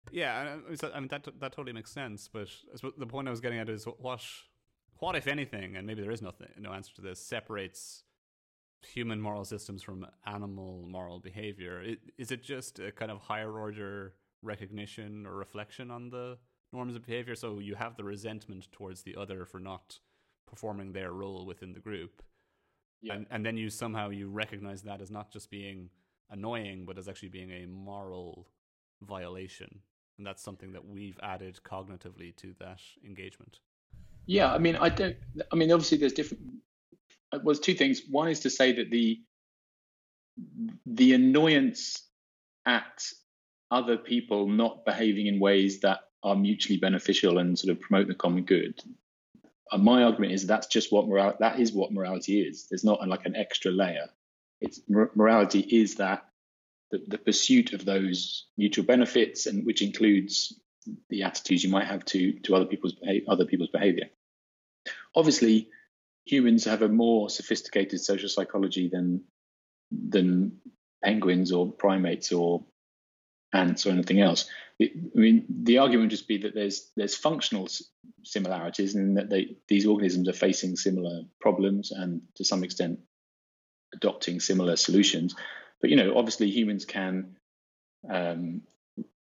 [0.09, 0.57] Yeah,
[0.93, 2.27] I mean that that totally makes sense.
[2.31, 2.49] But
[2.97, 4.21] the point I was getting at is what
[5.01, 8.03] what, if anything, and maybe there is nothing, no answer to this, separates
[8.83, 11.83] human moral systems from animal moral behavior?
[12.17, 16.37] Is it just a kind of higher order recognition or reflection on the
[16.73, 17.35] norms of behavior?
[17.35, 19.99] So you have the resentment towards the other for not
[20.47, 22.21] performing their role within the group.
[23.01, 23.15] Yeah.
[23.15, 25.89] And, and then you somehow you recognize that as not just being
[26.29, 28.47] annoying, but as actually being a moral
[29.01, 29.79] violation.
[30.21, 33.57] And that's something that we've added cognitively to that engagement.
[34.27, 35.15] Yeah, I mean, I don't.
[35.51, 36.43] I mean, obviously, there's different.
[37.31, 38.03] Uh, well, two things.
[38.07, 39.19] One is to say that the
[40.85, 42.03] the annoyance
[42.67, 43.03] at
[43.71, 48.13] other people not behaving in ways that are mutually beneficial and sort of promote the
[48.13, 48.79] common good.
[49.71, 51.37] Uh, my argument is that's just what morality.
[51.39, 52.67] That is what morality is.
[52.69, 54.07] There's not like an extra layer.
[54.59, 56.27] It's morality is that
[56.91, 60.59] the, the pursuit of those mutual benefits, and which includes
[61.09, 62.95] the attitudes you might have to to other people's
[63.27, 64.09] other people's behavior.
[65.15, 65.69] Obviously,
[66.25, 69.23] humans have a more sophisticated social psychology than
[69.91, 70.57] than
[71.03, 72.63] penguins or primates or
[73.53, 74.49] ants or anything else.
[74.81, 77.67] I mean, the argument would just be that there's there's functional
[78.23, 82.99] similarities and that they, these organisms are facing similar problems and to some extent
[83.93, 85.35] adopting similar solutions.
[85.81, 87.35] But you know, obviously, humans can
[88.09, 88.61] um,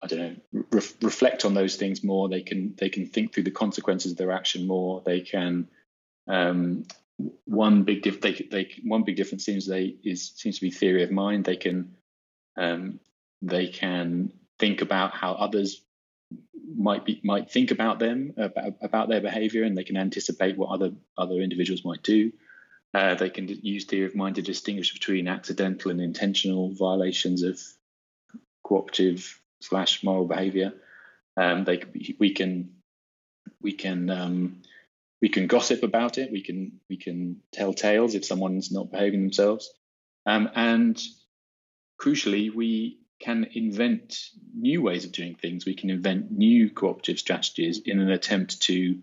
[0.02, 2.28] I don't know, re- reflect on those things more.
[2.28, 5.02] They can they can think through the consequences of their action more.
[5.04, 5.68] They can
[6.26, 6.84] um,
[7.44, 11.02] one big diff- they, they one big difference seems they is seems to be theory
[11.02, 11.44] of mind.
[11.44, 11.96] They can
[12.56, 13.00] um,
[13.42, 15.82] they can think about how others
[16.74, 20.70] might be might think about them about, about their behavior, and they can anticipate what
[20.70, 22.32] other other individuals might do.
[22.92, 27.60] Uh, they can use theory of mind to distinguish between accidental and intentional violations of
[28.64, 30.72] cooperative slash moral behavior.
[31.36, 31.84] Um, they
[32.18, 32.70] we can
[33.62, 34.62] we can um,
[35.22, 36.32] we can gossip about it.
[36.32, 39.70] We can we can tell tales if someone's not behaving themselves,
[40.26, 41.00] um, and
[42.00, 45.66] crucially, we can invent new ways of doing things.
[45.66, 49.00] We can invent new cooperative strategies in an attempt to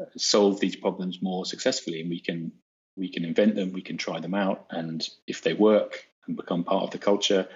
[0.00, 2.00] uh, solve these problems more successfully.
[2.00, 2.52] And we can
[2.96, 3.72] we can invent them.
[3.72, 7.48] We can try them out, and if they work and become part of the culture,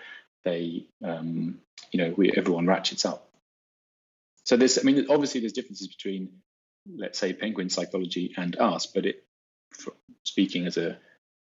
[0.44, 1.58] they, um,
[1.92, 3.30] you know, we, everyone ratchets up.
[4.44, 6.30] So there's, I mean, obviously there's differences between,
[6.96, 9.24] let's say, penguin psychology and us, but it,
[10.24, 10.98] speaking as a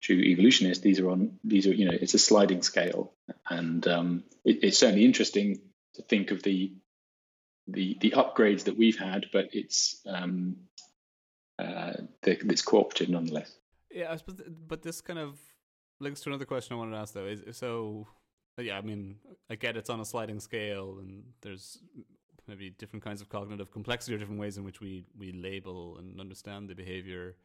[0.01, 3.13] true evolutionist, these are on, these are, you know, it's a sliding scale,
[3.49, 5.59] and um, it, it's certainly interesting
[5.95, 6.73] to think of the,
[7.67, 10.57] the, the upgrades that we've had, but it's, um,
[11.59, 11.93] uh,
[12.23, 13.53] it's cooperative nonetheless.
[13.95, 14.35] Yeah, I suppose,
[14.67, 15.39] but this kind of
[16.01, 17.25] links to another question I wanted to ask though.
[17.25, 18.05] Is so
[18.59, 19.15] yeah, I mean,
[19.49, 21.79] I get it's on a sliding scale, and there's
[22.45, 26.19] maybe different kinds of cognitive complexity or different ways in which we we label and
[26.19, 27.37] understand the behavior,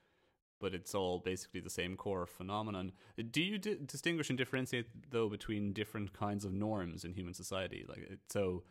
[0.61, 2.91] but it's all basically the same core phenomenon.
[3.31, 7.87] Do you distinguish and differentiate though between different kinds of norms in human society?
[7.89, 8.65] Like so,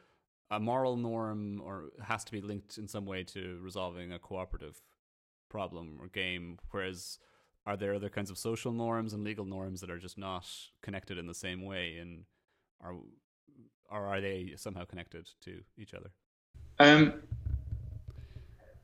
[0.51, 4.81] a moral norm or has to be linked in some way to resolving a cooperative
[5.49, 7.19] problem or game, whereas
[7.69, 10.47] are there other kinds of social norms and legal norms that are just not
[10.81, 11.97] connected in the same way?
[12.01, 12.23] And
[12.81, 12.95] are
[13.91, 16.09] or are they somehow connected to each other?
[16.79, 17.21] Um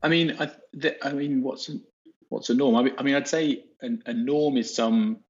[0.02, 1.68] i mean i the, i mean what's
[2.28, 2.76] what's a norm?
[2.76, 5.20] I mean, I mean i'd say a, a norm is some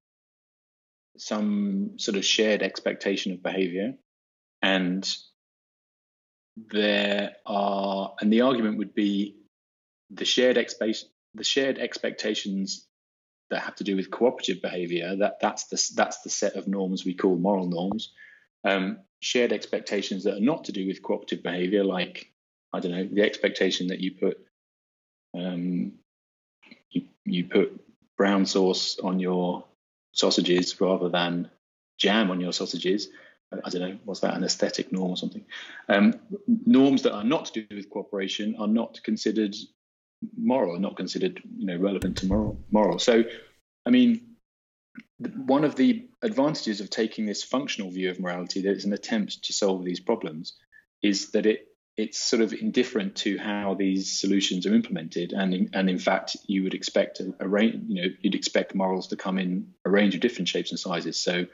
[1.17, 3.95] some sort of shared expectation of behavior,
[4.61, 5.03] and
[6.55, 9.37] there are, and the argument would be
[10.11, 12.86] the shared expectation, the shared expectations
[13.49, 15.15] that have to do with cooperative behavior.
[15.15, 18.13] That that's the that's the set of norms we call moral norms.
[18.63, 22.31] Um, shared expectations that are not to do with cooperative behavior, like
[22.73, 24.37] I don't know, the expectation that you put
[25.35, 25.93] um,
[26.89, 27.81] you, you put
[28.17, 29.63] brown sauce on your
[30.11, 31.49] sausages rather than
[31.97, 33.09] jam on your sausages.
[33.51, 35.45] I don't know, was that an aesthetic norm or something?
[35.87, 36.15] Um,
[36.65, 39.55] norms that are not to do with cooperation are not considered
[40.35, 42.59] moral, are not considered, you know, relevant to moral.
[42.71, 42.99] Moral.
[42.99, 43.23] So,
[43.85, 44.35] I mean,
[45.19, 49.43] one of the advantages of taking this functional view of morality, that it's an attempt
[49.45, 50.53] to solve these problems,
[51.01, 55.69] is that it it's sort of indifferent to how these solutions are implemented, and in,
[55.73, 59.15] and in fact, you would expect a, a range, you know, you'd expect morals to
[59.15, 61.19] come in a range of different shapes and sizes.
[61.19, 61.47] So,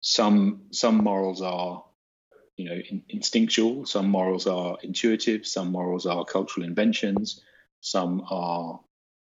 [0.00, 1.84] some some morals are,
[2.56, 3.86] you know, in, instinctual.
[3.86, 5.46] Some morals are intuitive.
[5.46, 7.40] Some morals are cultural inventions.
[7.84, 8.80] Some are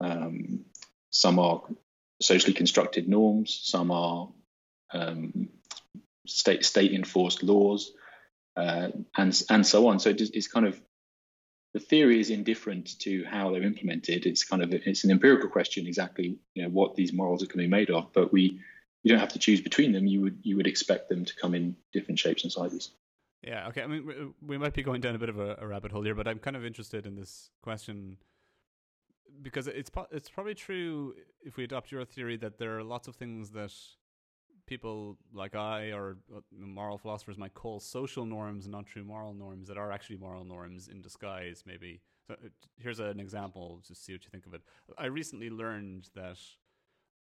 [0.00, 0.64] um,
[1.10, 1.62] some are
[2.22, 3.60] socially constructed norms.
[3.62, 4.30] Some are
[4.94, 5.50] um,
[6.26, 7.92] state state enforced laws
[8.56, 10.00] uh, and and so on.
[10.00, 10.80] So it's kind of
[11.74, 14.24] the theory is indifferent to how they're implemented.
[14.24, 17.58] It's kind of it's an empirical question exactly you know what these morals are going
[17.58, 18.62] to be made of, but we
[19.02, 20.06] you don't have to choose between them.
[20.06, 22.92] You would you would expect them to come in different shapes and sizes.
[23.42, 23.68] Yeah.
[23.68, 23.82] Okay.
[23.82, 26.14] I mean, we might be going down a bit of a, a rabbit hole here,
[26.14, 28.16] but I'm kind of interested in this question
[29.42, 33.16] because it's it's probably true if we adopt your theory that there are lots of
[33.16, 33.72] things that
[34.66, 39.32] people like I or uh, moral philosophers might call social norms and not true moral
[39.34, 42.02] norms that are actually moral norms in disguise, maybe.
[42.26, 44.60] So uh, here's an example to see what you think of it.
[44.98, 46.36] I recently learned that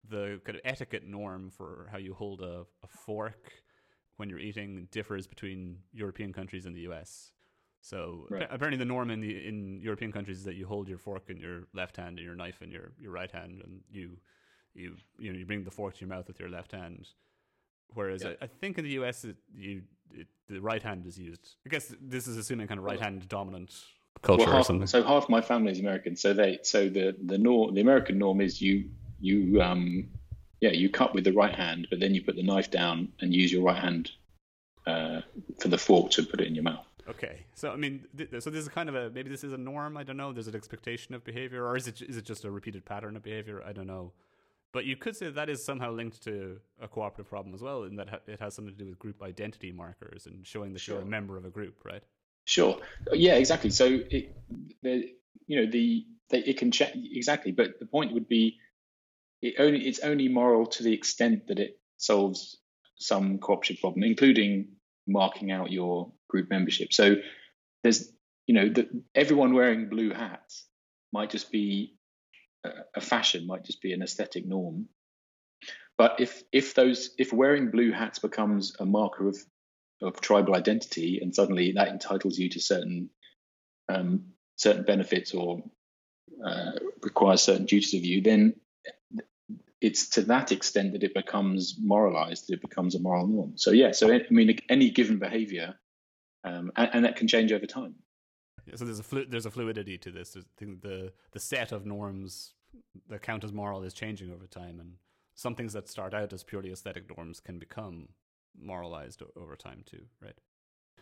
[0.09, 3.53] the kind of etiquette norm for how you hold a, a fork
[4.17, 7.33] when you're eating differs between European countries and the US.
[7.81, 8.47] So right.
[8.51, 11.39] apparently, the norm in the in European countries is that you hold your fork in
[11.39, 14.19] your left hand and your knife in your, your right hand, and you
[14.75, 17.09] you you know you bring the fork to your mouth with your left hand.
[17.95, 18.33] Whereas yeah.
[18.43, 21.57] I, I, think in the US, it, you it, the right hand is used.
[21.67, 23.75] I guess this is assuming kind of right hand dominant
[24.23, 24.87] culture well, half, or something.
[24.87, 26.17] So half my family is American.
[26.17, 30.09] So they so the the norm the American norm is you you um
[30.61, 33.35] yeah you cut with the right hand, but then you put the knife down and
[33.35, 34.11] use your right hand
[34.87, 35.21] uh,
[35.61, 36.88] for the fork to put it in your mouth.
[37.09, 39.59] Okay, so I mean, th- so this is kind of a maybe this is a
[39.59, 39.97] norm.
[39.97, 40.33] I don't know.
[40.33, 43.23] There's an expectation of behavior, or is it is it just a repeated pattern of
[43.23, 43.63] behavior?
[43.65, 44.13] I don't know.
[44.73, 47.97] But you could say that is somehow linked to a cooperative problem as well, in
[47.97, 50.97] that it has something to do with group identity markers and showing that sure.
[50.97, 52.03] you're a member of a group, right?
[52.45, 52.79] Sure.
[53.13, 53.71] Yeah, exactly.
[53.71, 54.37] So it,
[54.83, 55.11] the,
[55.47, 58.59] you know, the, the it can check exactly, but the point would be,
[59.41, 62.59] it only it's only moral to the extent that it solves
[62.97, 64.69] some cooperative problem, including
[65.07, 66.93] marking out your group membership.
[66.93, 67.17] So
[67.83, 68.13] there's,
[68.47, 70.67] you know, the, everyone wearing blue hats
[71.13, 71.95] might just be
[72.95, 74.89] a fashion might just be an aesthetic norm.
[75.97, 79.37] But if if those if wearing blue hats becomes a marker of
[80.01, 83.11] of tribal identity, and suddenly that entitles you to certain
[83.89, 85.63] um, certain benefits or
[86.45, 88.55] uh, requires certain duties of you, then
[89.81, 93.53] it's to that extent that it becomes moralized, that it becomes a moral norm.
[93.57, 95.75] So yeah, so I mean, any given behavior,
[96.49, 97.95] um, and, and, that can change over time.
[98.75, 100.37] So there's a flu- there's a fluidity to this.
[100.59, 102.55] the the set of norms
[103.09, 104.95] that count as moral is changing over time, and
[105.35, 108.09] some things that start out as purely aesthetic norms can become
[108.61, 110.37] moralized over time too, right?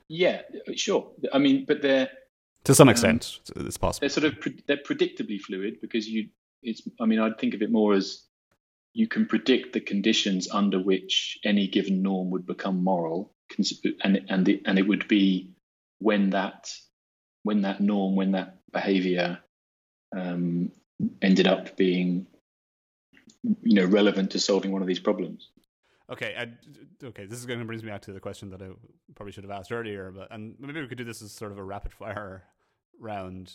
[0.08, 0.42] Yeah,
[0.76, 1.10] sure.
[1.32, 2.08] I mean, but they're
[2.64, 4.02] to some um, extent um, it's possible.
[4.02, 6.28] They're sort of pre- they're predictably fluid because you.
[6.62, 6.82] It's.
[7.00, 8.24] I mean, I'd think of it more as
[8.92, 13.34] you can predict the conditions under which any given norm would become moral,
[14.02, 15.54] and and the, and it would be
[15.98, 16.72] when that
[17.42, 19.38] when that norm, when that behavior
[20.16, 20.72] um,
[21.22, 22.26] ended up being,
[23.62, 25.50] you know, relevant to solving one of these problems.
[26.10, 27.26] Okay, I, okay.
[27.26, 28.68] This is going to brings me back to the question that I
[29.14, 31.58] probably should have asked earlier, but and maybe we could do this as sort of
[31.58, 32.44] a rapid fire
[33.00, 33.54] round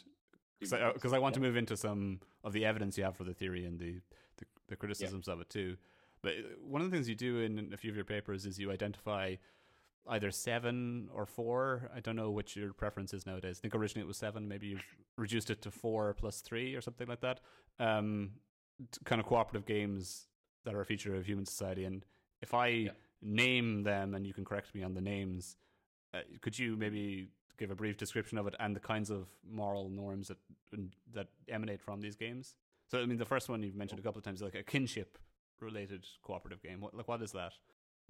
[0.59, 1.39] because I, I want yeah.
[1.39, 3.95] to move into some of the evidence you have for the theory and the
[4.37, 5.33] the, the criticisms yeah.
[5.33, 5.77] of it too.
[6.21, 8.71] But one of the things you do in a few of your papers is you
[8.71, 9.35] identify
[10.09, 11.89] either seven or four.
[11.95, 13.59] I don't know which your preference is nowadays.
[13.59, 14.47] I think originally it was seven.
[14.47, 14.85] Maybe you've
[15.17, 17.39] reduced it to four plus three or something like that.
[17.79, 18.31] Um,
[19.05, 20.27] kind of cooperative games
[20.65, 21.85] that are a feature of human society.
[21.85, 22.05] And
[22.41, 22.91] if I yeah.
[23.21, 25.55] name them, and you can correct me on the names,
[26.13, 29.89] uh, could you maybe give a brief description of it and the kinds of moral
[29.89, 30.37] norms that
[31.13, 32.55] that emanate from these games?
[32.89, 35.17] So, I mean, the first one you've mentioned a couple of times, like a kinship
[35.61, 36.81] related cooperative game?
[36.81, 37.53] What like what is that?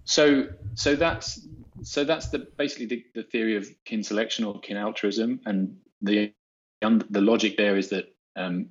[0.04, 1.46] So so that's
[1.82, 6.32] so that's the basically the, the theory of kin selection or kin altruism, and the
[6.80, 8.70] the logic there is that um,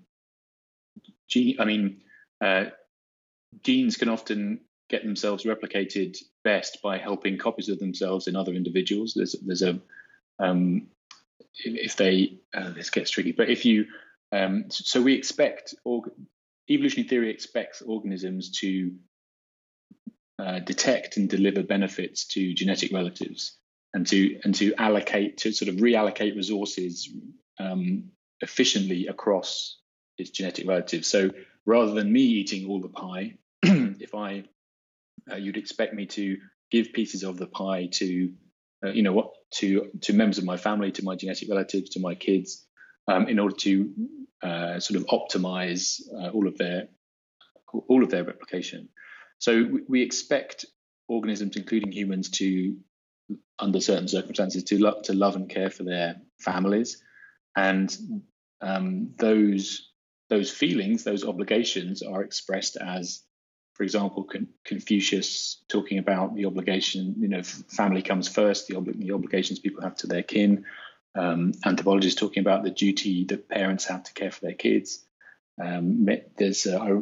[1.27, 2.01] gene, I mean
[2.41, 2.65] uh,
[3.63, 9.13] genes can often get themselves replicated best by helping copies of themselves in other individuals.
[9.15, 9.79] There's there's a
[10.39, 10.87] um,
[11.55, 13.85] if they uh, this gets tricky, but if you
[14.31, 16.03] um, so we expect or
[16.69, 18.93] evolutionary theory expects organisms to
[20.41, 23.57] uh, detect and deliver benefits to genetic relatives
[23.93, 27.09] and to and to allocate to sort of reallocate resources
[27.59, 28.05] um,
[28.39, 29.77] efficiently across
[30.17, 31.07] its genetic relatives.
[31.07, 31.29] So
[31.65, 34.45] rather than me eating all the pie, if I
[35.31, 36.37] uh, you'd expect me to
[36.71, 38.33] give pieces of the pie to
[38.83, 41.99] uh, you know what to to members of my family, to my genetic relatives, to
[41.99, 42.65] my kids,
[43.07, 43.93] um, in order to
[44.41, 46.87] uh, sort of optimize uh, all of their
[47.87, 48.89] all of their replication.
[49.41, 50.65] So we, expect
[51.07, 52.77] organisms, including humans, to
[53.57, 57.03] under certain circumstances to love to love and care for their families,
[57.55, 57.91] and
[58.61, 59.89] um, those
[60.29, 63.23] those feelings, those obligations, are expressed as
[63.73, 69.11] for example, Con- Confucius talking about the obligation, you know, family comes first, the, the
[69.11, 70.65] obligations people have to their kin.
[71.15, 75.03] Um, anthropologists talking about the duty that parents have to care for their kids.
[75.59, 76.99] Um, there's I,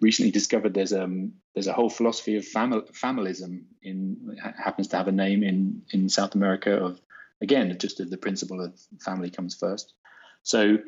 [0.00, 5.08] recently discovered there's um there's a whole philosophy of famil- familism in happens to have
[5.08, 7.00] a name in in South America of
[7.42, 9.92] again just the principle of family comes first.
[10.44, 10.78] So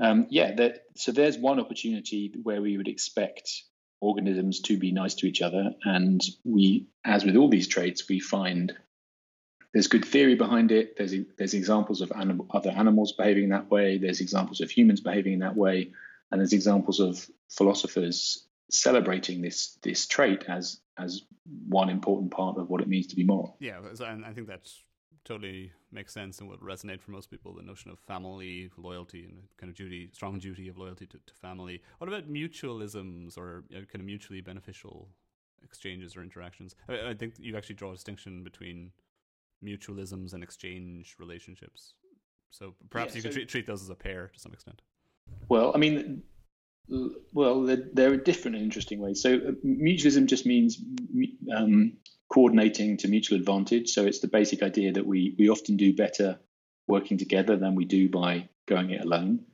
[0.00, 3.62] um, yeah, that, so there's one opportunity where we would expect
[4.00, 5.70] organisms to be nice to each other.
[5.84, 8.72] And we, as with all these traits, we find
[9.72, 10.96] there's good theory behind it.
[10.96, 13.98] There's there's examples of anim- other animals behaving that way.
[13.98, 15.92] There's examples of humans behaving in that way,
[16.32, 21.22] and there's examples of philosophers celebrating this this trait as as
[21.68, 23.56] one important part of what it means to be moral.
[23.60, 24.70] Yeah, and I think that
[25.24, 27.54] totally makes sense and would resonate for most people.
[27.54, 31.34] The notion of family loyalty and kind of duty, strong duty of loyalty to, to
[31.34, 31.82] family.
[31.98, 35.08] What about mutualisms or you know, kind of mutually beneficial
[35.62, 36.74] exchanges or interactions?
[36.88, 38.90] I, I, think you actually draw a distinction between
[39.64, 41.94] mutualisms and exchange relationships.
[42.50, 44.82] So perhaps yeah, you so, could treat, treat those as a pair to some extent.
[45.48, 46.22] Well, I mean,
[47.32, 49.22] well, they're, they're different in interesting ways.
[49.22, 50.78] So uh, mutualism just means
[51.54, 51.94] um,
[52.28, 53.90] coordinating to mutual advantage.
[53.90, 56.38] So it's the basic idea that we we often do better
[56.88, 59.44] working together than we do by going it alone.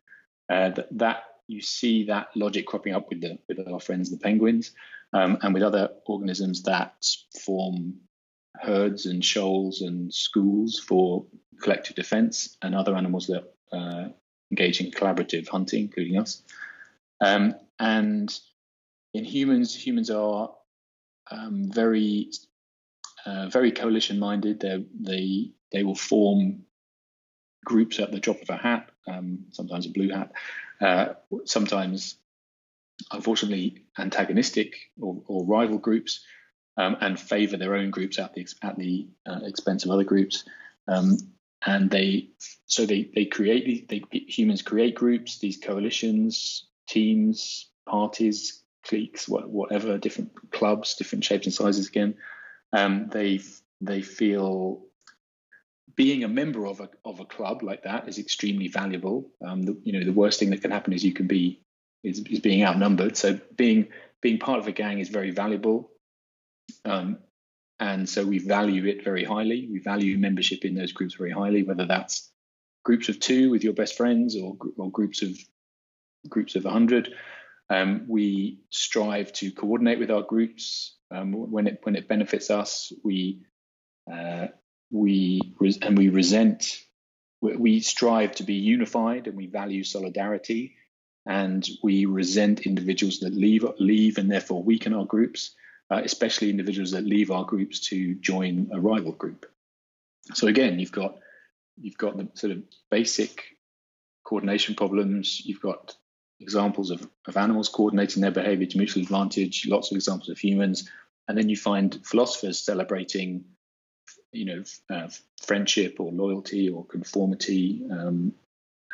[0.50, 4.16] Uh, that, that you see that logic cropping up with the with our friends the
[4.16, 4.72] penguins
[5.12, 7.04] um, and with other organisms that
[7.40, 7.94] form
[8.56, 11.26] herds and shoals and schools for
[11.60, 14.08] collective defense and other animals that uh,
[14.50, 16.42] engage in collaborative hunting, including us.
[17.20, 18.38] Um, and
[19.14, 20.50] in humans, humans are
[21.30, 22.30] um, very
[23.26, 24.60] uh, very coalition minded.
[24.60, 26.64] They they will form
[27.64, 30.32] groups at the drop of a hat, um, sometimes a blue hat,
[30.80, 32.16] uh, sometimes
[33.12, 36.20] unfortunately antagonistic or, or rival groups,
[36.76, 40.44] um, and favour their own groups at the at the uh, expense of other groups.
[40.86, 41.18] Um,
[41.66, 42.30] and they
[42.66, 50.30] so they they create they humans create groups, these coalitions, teams, parties, cliques, whatever, different
[50.50, 52.14] clubs, different shapes and sizes again
[52.72, 53.40] um, they
[53.80, 54.82] they feel
[55.94, 59.30] being a member of a of a club like that is extremely valuable.
[59.46, 61.62] Um, the, you know, the worst thing that can happen is you can be
[62.02, 63.16] is, is being outnumbered.
[63.16, 63.88] So being
[64.20, 65.90] being part of a gang is very valuable,
[66.84, 67.18] um,
[67.80, 69.68] and so we value it very highly.
[69.70, 72.30] We value membership in those groups very highly, whether that's
[72.84, 75.30] groups of two with your best friends or or groups of
[76.28, 77.14] groups of a hundred.
[77.70, 82.92] Um, we strive to coordinate with our groups um, when it when it benefits us.
[83.04, 83.42] We
[84.10, 84.48] uh,
[84.90, 86.82] we res- and we resent.
[87.40, 90.76] We, we strive to be unified, and we value solidarity.
[91.26, 95.54] And we resent individuals that leave leave and therefore weaken our groups,
[95.90, 99.44] uh, especially individuals that leave our groups to join a rival group.
[100.32, 101.18] So again, you've got
[101.76, 103.44] you've got the sort of basic
[104.24, 105.42] coordination problems.
[105.44, 105.96] You've got
[106.40, 110.88] examples of, of animals coordinating their behavior to mutual advantage, lots of examples of humans,
[111.26, 113.44] and then you find philosophers celebrating,
[114.32, 115.08] you know, uh,
[115.42, 118.32] friendship or loyalty or conformity, um,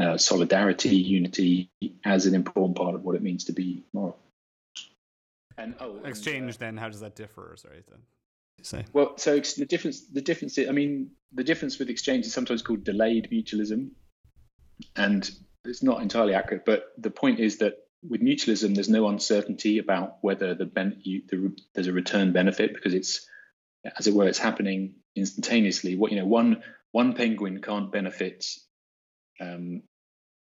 [0.00, 1.70] uh, solidarity, unity
[2.04, 4.18] as an important part of what it means to be moral.
[5.56, 6.38] And oh, exchange.
[6.42, 7.54] And, uh, then, how does that differ?
[7.56, 8.00] Sorry, then.
[8.62, 8.84] Say.
[8.92, 12.82] Well, so the difference, the difference, I mean, the difference with exchange is sometimes called
[12.82, 13.90] delayed mutualism,
[14.96, 15.30] and
[15.64, 20.18] it's not entirely accurate, but the point is that with mutualism, there's no uncertainty about
[20.20, 23.26] whether the, ben, you, the there's a return benefit because it's,
[23.98, 25.96] as it were, it's happening instantaneously.
[25.96, 26.62] What you know, one
[26.92, 28.46] one penguin can't benefit
[29.40, 29.82] um,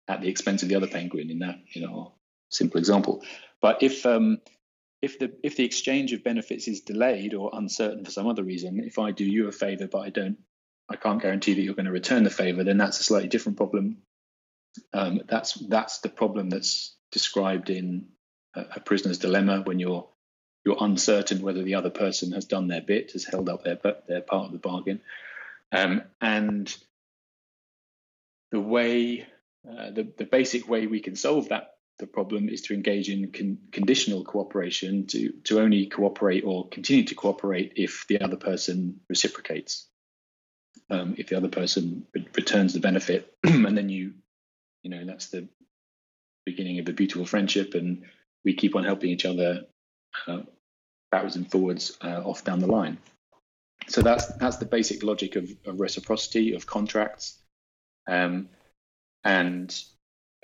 [0.06, 2.14] at the expense of the other penguin in that you know
[2.50, 3.22] simple example.
[3.60, 4.38] But if um,
[5.02, 8.80] if the if the exchange of benefits is delayed or uncertain for some other reason,
[8.80, 10.38] if I do you a favor but I don't,
[10.88, 13.58] I can't guarantee that you're going to return the favor, then that's a slightly different
[13.58, 13.98] problem.
[14.92, 18.08] Um, that's that's the problem that's described in
[18.54, 20.06] a, a, prisoner's dilemma when you're
[20.64, 24.20] you're uncertain whether the other person has done their bit, has held up their their
[24.20, 25.00] part of the bargain,
[25.72, 26.76] um, and
[28.50, 29.26] the way
[29.68, 33.30] uh, the the basic way we can solve that the problem is to engage in
[33.32, 39.00] con- conditional cooperation to to only cooperate or continue to cooperate if the other person
[39.08, 39.86] reciprocates.
[40.90, 44.14] Um, if the other person re- returns the benefit and then you
[44.82, 45.48] you know that's the
[46.46, 48.04] beginning of a beautiful friendship and
[48.44, 49.64] we keep on helping each other
[50.26, 50.40] uh,
[51.10, 52.98] backwards and forwards uh, off down the line
[53.86, 57.38] so that's that's the basic logic of, of reciprocity of contracts
[58.08, 58.48] um,
[59.24, 59.74] and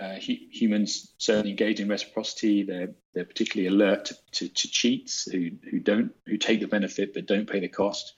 [0.01, 2.65] uh, humans certainly engage in reciprocity.
[2.65, 7.27] They're they're particularly alert to, to, cheats who who don't who take the benefit but
[7.27, 8.15] don't pay the cost.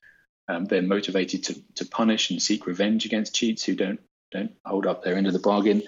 [0.49, 4.01] Um, they're motivated to to punish and seek revenge against cheats who don't
[4.33, 5.83] don't hold up their end of the bargain.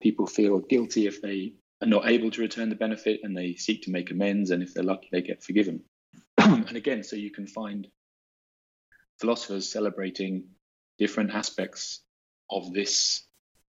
[0.00, 3.82] People feel guilty if they are not able to return the benefit and they seek
[3.82, 4.50] to make amends.
[4.50, 5.82] And if they're lucky, they get forgiven.
[6.38, 7.88] and again, so you can find
[9.18, 10.44] philosophers celebrating
[10.98, 12.00] different aspects
[12.50, 13.22] of this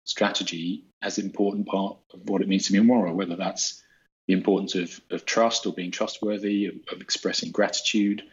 [0.04, 3.84] strategy as important part of what it means to be moral, whether that's
[4.28, 8.24] the importance of, of trust or being trustworthy, of, of expressing gratitude,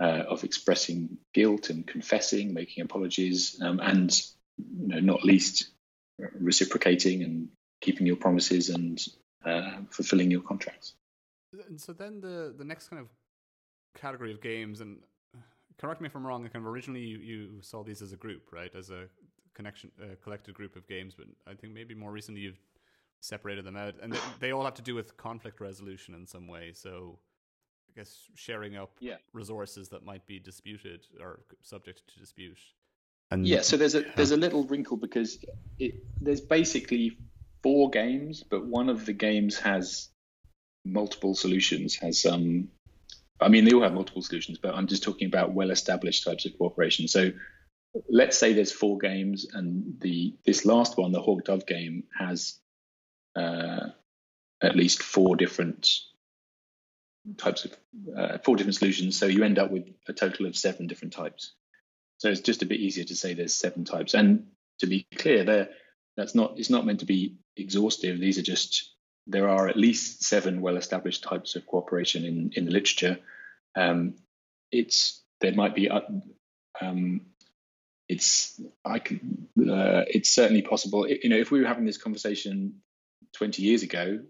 [0.00, 4.22] uh, of expressing guilt and confessing, making apologies, um, and
[4.58, 5.70] you know, not least
[6.38, 7.48] reciprocating and
[7.80, 9.00] keeping your promises and
[9.44, 10.94] uh, fulfilling your contracts.
[11.68, 13.08] And so then the the next kind of
[13.96, 14.98] category of games, and
[15.78, 18.52] correct me if I'm wrong, kind of originally you, you saw these as a group,
[18.52, 18.72] right?
[18.74, 19.06] As a
[19.54, 22.60] connection a collected group of games, but I think maybe more recently you've
[23.20, 26.46] separated them out, and they, they all have to do with conflict resolution in some
[26.46, 26.72] way.
[26.72, 27.18] So
[27.90, 29.16] I guess sharing up yeah.
[29.32, 32.58] resources that might be disputed or subject to dispute.
[33.30, 35.38] And yeah, so there's a there's a little wrinkle because
[35.78, 37.16] it, there's basically
[37.62, 40.08] four games, but one of the games has
[40.84, 41.94] multiple solutions.
[41.96, 42.68] Has um,
[43.40, 46.58] I mean they all have multiple solutions, but I'm just talking about well-established types of
[46.58, 47.06] cooperation.
[47.06, 47.30] So
[48.08, 52.58] let's say there's four games and the this last one the hawk dove game has
[53.36, 53.88] uh,
[54.62, 55.88] at least four different
[57.36, 57.76] types of
[58.16, 61.52] uh, four different solutions so you end up with a total of seven different types
[62.20, 64.46] so it's just a bit easier to say there's seven types and
[64.78, 65.70] to be clear there
[66.16, 68.94] that's not it's not meant to be exhaustive these are just
[69.26, 73.18] there are at least seven well established types of cooperation in in the literature
[73.76, 74.14] um,
[74.70, 76.00] it's there might be uh,
[76.80, 77.22] um,
[78.08, 81.04] it's I can uh, it's certainly possible.
[81.04, 82.80] It, you know, if we were having this conversation
[83.34, 84.20] 20 years ago,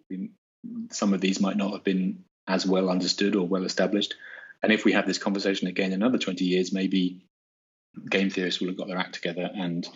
[0.90, 4.14] some of these might not have been as well understood or well established.
[4.62, 7.24] And if we have this conversation again in another 20 years, maybe
[8.08, 9.88] game theorists will have got their act together and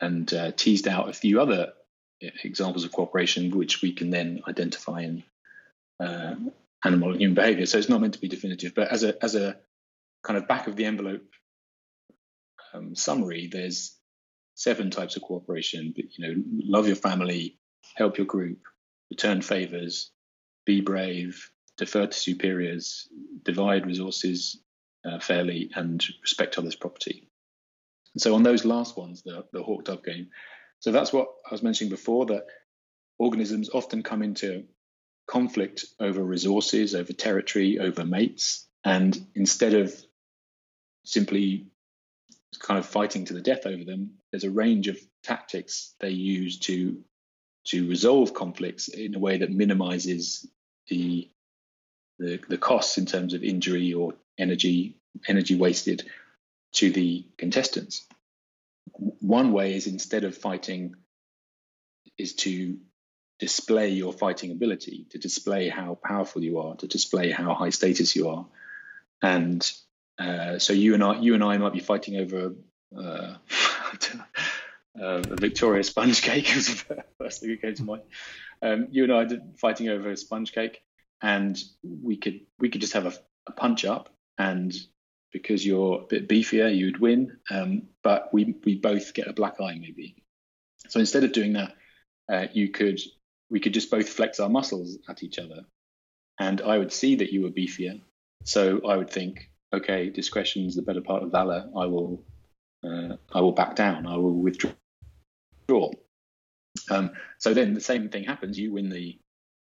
[0.00, 1.72] and uh, teased out a few other
[2.44, 5.24] examples of cooperation, which we can then identify in
[6.00, 6.34] uh,
[6.84, 7.66] animal and human behavior.
[7.66, 9.56] So it's not meant to be definitive, but as a as a
[10.22, 11.24] kind of back of the envelope
[12.74, 13.96] um, summary, there's
[14.54, 15.94] seven types of cooperation.
[15.96, 17.58] You know, love your family,
[17.96, 18.58] help your group,
[19.10, 20.10] return favors,
[20.66, 23.08] be brave, defer to superiors,
[23.44, 24.60] divide resources
[25.04, 27.27] uh, fairly, and respect others' property.
[28.16, 30.28] So on those last ones, the, the hawk dove game.
[30.80, 32.46] So that's what I was mentioning before that
[33.18, 34.64] organisms often come into
[35.26, 38.66] conflict over resources, over territory, over mates.
[38.84, 39.94] And instead of
[41.04, 41.66] simply
[42.58, 46.58] kind of fighting to the death over them, there's a range of tactics they use
[46.60, 47.02] to
[47.66, 50.46] to resolve conflicts in a way that minimizes
[50.88, 51.30] the
[52.18, 54.96] the, the costs in terms of injury or energy
[55.28, 56.08] energy wasted
[56.72, 58.06] to the contestants.
[58.92, 60.94] One way is instead of fighting
[62.16, 62.78] is to
[63.38, 68.16] display your fighting ability, to display how powerful you are, to display how high status
[68.16, 68.46] you are,
[69.22, 69.70] and
[70.18, 72.54] uh, so you and I, you and I might be fighting over
[72.96, 73.00] uh,
[75.00, 76.50] uh, a Victoria sponge cake.
[76.54, 78.02] was the first thing that came to mind.
[78.60, 80.82] Um, you and I are fighting over a sponge cake,
[81.22, 83.12] and we could we could just have a,
[83.46, 84.74] a punch up, and
[85.32, 87.38] because you're a bit beefier, you'd win.
[87.50, 90.16] Um, but we we both get a black eye maybe.
[90.88, 91.74] So instead of doing that,
[92.28, 93.00] uh, you could
[93.50, 95.64] we could just both flex our muscles at each other,
[96.38, 98.00] and I would see that you were beefier,
[98.44, 101.68] so I would think, okay, discretion's the better part of valor.
[101.76, 102.24] I will,
[102.84, 104.06] uh, I will back down.
[104.06, 104.72] I will withdraw.
[106.90, 108.58] Um, so then the same thing happens.
[108.58, 109.18] You win the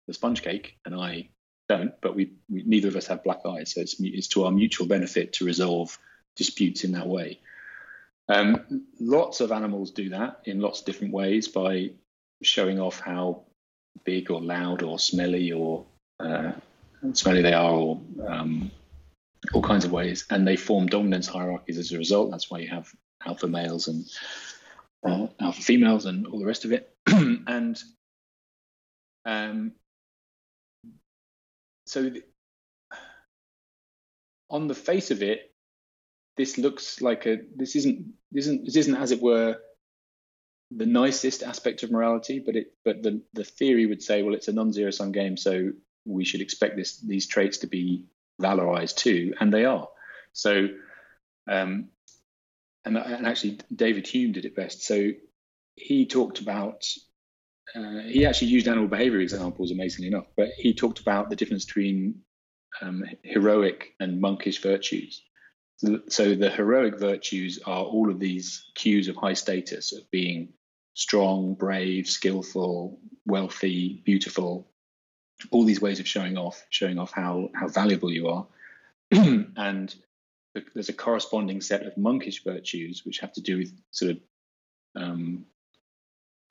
[0.06, 1.30] the sponge cake, and I
[1.68, 1.92] don't.
[2.00, 4.86] But we, we neither of us have black eyes, so it's it's to our mutual
[4.86, 5.98] benefit to resolve
[6.36, 7.40] disputes in that way.
[8.28, 11.90] Um, lots of animals do that in lots of different ways by
[12.42, 13.44] showing off how
[14.04, 15.86] big or loud or smelly or
[16.20, 16.52] uh,
[17.12, 18.70] smelly they are, or um,
[19.52, 22.30] all kinds of ways, and they form dominance hierarchies as a result.
[22.30, 22.92] That's why you have
[23.24, 24.04] alpha males and
[25.06, 26.92] uh, alpha females and all the rest of it.
[27.06, 27.80] and
[29.24, 29.72] um,
[31.86, 32.22] so, the,
[34.50, 35.52] on the face of it,
[36.36, 39.56] this looks like a this isn't this isn't this isn't as it were
[40.70, 44.48] the nicest aspect of morality, but it but the the theory would say, well, it's
[44.48, 45.70] a non-zero sum game, so
[46.04, 48.04] we should expect this these traits to be
[48.40, 49.88] valorized too, and they are.
[50.32, 50.68] So,
[51.48, 51.88] um,
[52.84, 54.82] and, and actually, David Hume did it best.
[54.82, 55.10] So
[55.76, 56.84] he talked about
[57.74, 61.64] uh, he actually used animal behavior examples, amazingly enough, but he talked about the difference
[61.64, 62.22] between
[62.80, 65.22] um, heroic and monkish virtues.
[66.08, 70.54] So the heroic virtues are all of these cues of high status of being
[70.94, 74.70] strong, brave, skillful, wealthy, beautiful,
[75.50, 78.46] all these ways of showing off, showing off how how valuable you are.
[79.10, 79.94] and
[80.74, 84.18] there's a corresponding set of monkish virtues which have to do with sort of
[84.96, 85.44] um,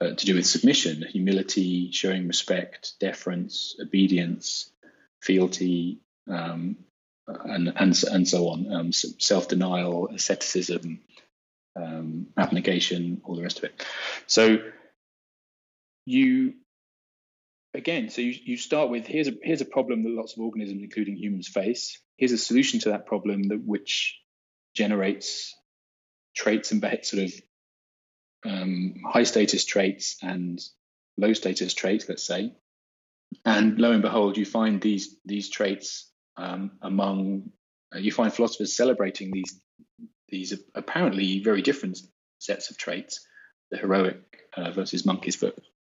[0.00, 4.70] uh, to do with submission, humility, showing respect, deference, obedience,
[5.22, 6.76] fealty, um,
[7.26, 11.00] and, and and so on, um, self-denial, asceticism,
[11.74, 13.84] um, abnegation, all the rest of it.
[14.26, 14.58] So
[16.04, 16.54] you
[17.74, 20.82] again, so you, you start with here's a here's a problem that lots of organisms,
[20.82, 22.00] including humans, face.
[22.16, 24.18] Here's a solution to that problem that which
[24.74, 25.54] generates
[26.34, 27.32] traits and sort of
[28.46, 30.60] um, high status traits and
[31.16, 32.52] low status traits, let's say.
[33.44, 37.50] And lo and behold, you find these these traits um, among
[37.94, 39.60] uh, you find philosophers celebrating these
[40.28, 41.98] these apparently very different
[42.38, 43.26] sets of traits,
[43.70, 44.20] the heroic
[44.56, 45.42] uh, versus monkish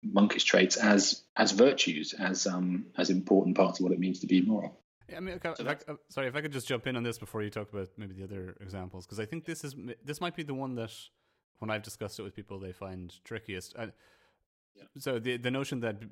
[0.02, 4.26] monkish traits as as virtues, as um as important parts of what it means to
[4.26, 4.78] be moral.
[5.08, 6.96] Yeah, I mean, okay, so if I, uh, sorry, if I could just jump in
[6.96, 9.74] on this before you talk about maybe the other examples, because I think this is
[10.04, 10.92] this might be the one that
[11.62, 13.74] when I've discussed it with people, they find trickiest.
[13.78, 13.86] Uh,
[14.74, 14.82] yeah.
[14.98, 16.02] So the the notion that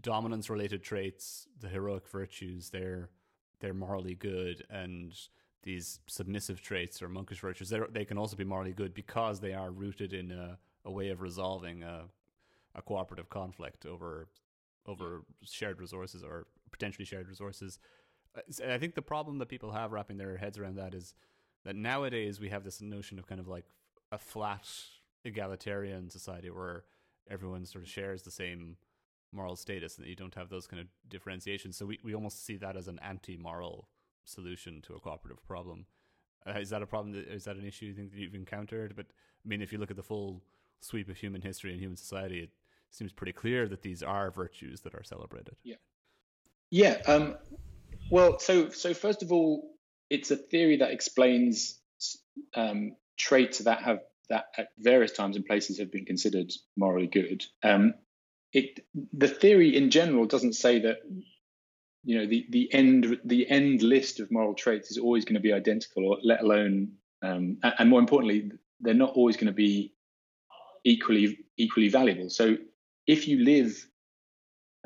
[0.00, 3.10] dominance related traits, the heroic virtues, they're
[3.58, 5.12] they're morally good, and
[5.64, 9.72] these submissive traits or monkish virtues, they can also be morally good because they are
[9.72, 12.04] rooted in a, a way of resolving a,
[12.76, 14.28] a cooperative conflict over
[14.86, 17.80] over shared resources or potentially shared resources.
[18.36, 21.14] Uh, I think the problem that people have wrapping their heads around that is
[21.64, 23.64] that nowadays we have this notion of kind of like
[24.12, 24.66] a flat
[25.24, 26.84] egalitarian society where
[27.30, 28.76] everyone sort of shares the same
[29.32, 31.76] moral status and that you don't have those kind of differentiations.
[31.76, 33.88] So we, we almost see that as an anti-moral
[34.24, 35.86] solution to a cooperative problem.
[36.46, 37.12] Uh, is that a problem?
[37.12, 38.94] That, is that an issue you think that you've encountered?
[38.94, 40.42] But I mean, if you look at the full
[40.80, 42.50] sweep of human history and human society, it
[42.90, 45.56] seems pretty clear that these are virtues that are celebrated.
[45.64, 45.76] Yeah.
[46.70, 47.00] Yeah.
[47.06, 47.36] Um,
[48.10, 49.76] well, so so first of all,
[50.08, 51.80] it's a theory that explains
[52.54, 57.44] um, traits that have that at various times and places have been considered morally good.
[57.62, 57.94] Um,
[58.52, 58.80] it
[59.12, 60.98] the theory in general doesn't say that
[62.04, 65.40] you know the the end the end list of moral traits is always going to
[65.40, 66.92] be identical, or let alone
[67.22, 69.92] um, and more importantly, they're not always going to be
[70.84, 72.30] equally equally valuable.
[72.30, 72.56] So
[73.06, 73.86] if you live,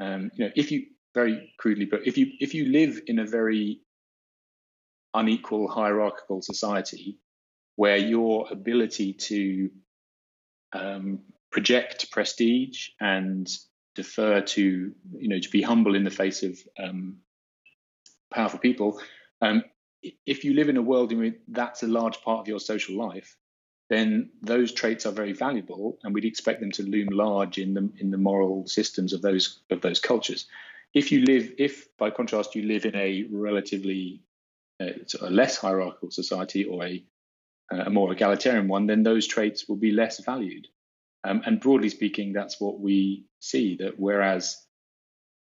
[0.01, 3.27] um, you know, if you very crudely but if you if you live in a
[3.27, 3.81] very
[5.15, 7.19] unequal hierarchical society
[7.81, 9.71] where your ability to
[10.75, 11.21] um,
[11.51, 13.49] project prestige and
[13.95, 17.17] defer to, you know, to be humble in the face of um,
[18.31, 19.01] powerful people.
[19.41, 19.65] Um,
[20.27, 22.97] if you live in a world in which that's a large part of your social
[22.99, 23.39] life,
[23.89, 27.89] then those traits are very valuable, and we'd expect them to loom large in the
[27.97, 30.47] in the moral systems of those of those cultures.
[30.93, 34.21] If you live, if by contrast you live in a relatively
[34.81, 37.03] uh, a less hierarchical society or a
[37.71, 40.67] a more egalitarian one, then those traits will be less valued.
[41.23, 43.77] Um, and broadly speaking, that's what we see.
[43.77, 44.61] That whereas,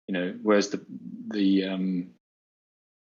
[0.06, 0.84] you know, whereas the
[1.28, 2.10] the um,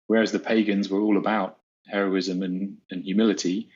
[0.08, 1.58] whereas the pagans were all about
[1.88, 3.70] heroism and, and humility,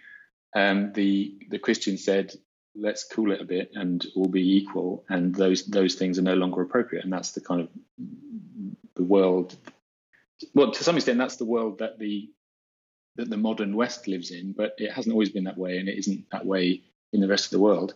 [0.56, 2.34] um, the the Christians said
[2.76, 6.36] let's cool it a bit and all be equal and those those things are no
[6.36, 7.70] longer appropriate and that's the kind of
[8.96, 9.56] the world
[10.54, 12.30] well to some extent that's the world that the
[13.16, 15.97] that the modern west lives in but it hasn't always been that way and it
[15.97, 16.82] isn't that way
[17.14, 17.93] in the rest of the world.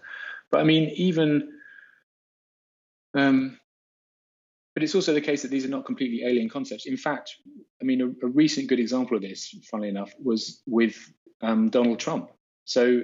[0.51, 1.51] But i mean even
[3.13, 3.59] um
[4.73, 6.85] but it's also the case that these are not completely alien concepts.
[6.85, 7.35] In fact
[7.81, 10.95] i mean a, a recent good example of this funnily enough was with
[11.41, 12.31] um, donald trump.
[12.65, 13.03] So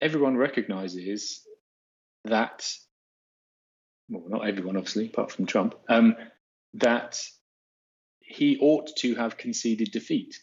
[0.00, 1.42] everyone recognizes
[2.24, 2.68] that,
[4.08, 6.16] well, not everyone, obviously, apart from Trump, um,
[6.74, 7.20] that
[8.20, 10.38] he ought to have conceded defeat.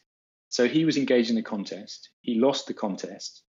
[0.56, 3.44] So he was engaged in a contest, he lost the contest,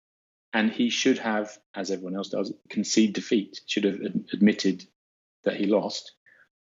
[0.53, 3.99] and he should have, as everyone else does, concede defeat, should have
[4.33, 4.83] admitted
[5.43, 6.13] that he lost.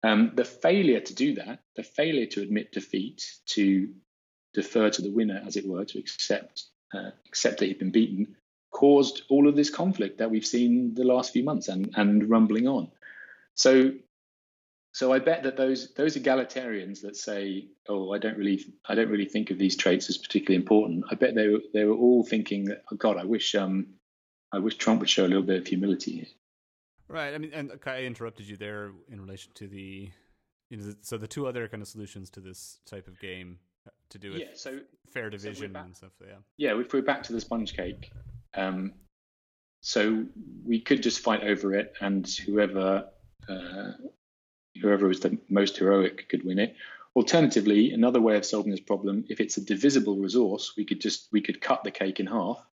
[0.04, 3.92] Um, the failure to do that, the failure to admit defeat, to
[4.54, 8.36] defer to the winner, as it were, to accept uh, accept that he'd been beaten,
[8.70, 12.68] caused all of this conflict that we've seen the last few months and, and rumbling
[12.68, 12.88] on.
[13.56, 13.94] So
[14.92, 19.08] so I bet that those those egalitarians that say, "Oh, I don't really, I don't
[19.08, 22.24] really think of these traits as particularly important." I bet they were they were all
[22.24, 23.94] thinking that, "Oh God, I wish um,
[24.52, 26.28] I wish Trump would show a little bit of humility."
[27.08, 27.34] Right.
[27.34, 30.10] I mean, and I interrupted you there in relation to the,
[30.70, 33.58] you know, so the two other kind of solutions to this type of game
[34.10, 34.78] to do with yeah, so
[35.12, 36.12] fair division so and stuff.
[36.20, 36.36] Yeah.
[36.56, 38.12] Yeah, if we're back to the sponge cake,
[38.54, 38.92] um,
[39.82, 40.24] so
[40.64, 43.08] we could just fight over it, and whoever
[43.48, 43.92] uh,
[44.80, 46.76] whoever was the most heroic could win it.
[47.16, 51.28] Alternatively, another way of solving this problem, if it's a divisible resource, we could just
[51.32, 52.64] we could cut the cake in half.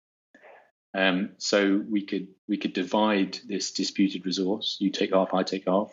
[0.93, 4.77] Um, so we could we could divide this disputed resource.
[4.79, 5.91] You take half, I take half,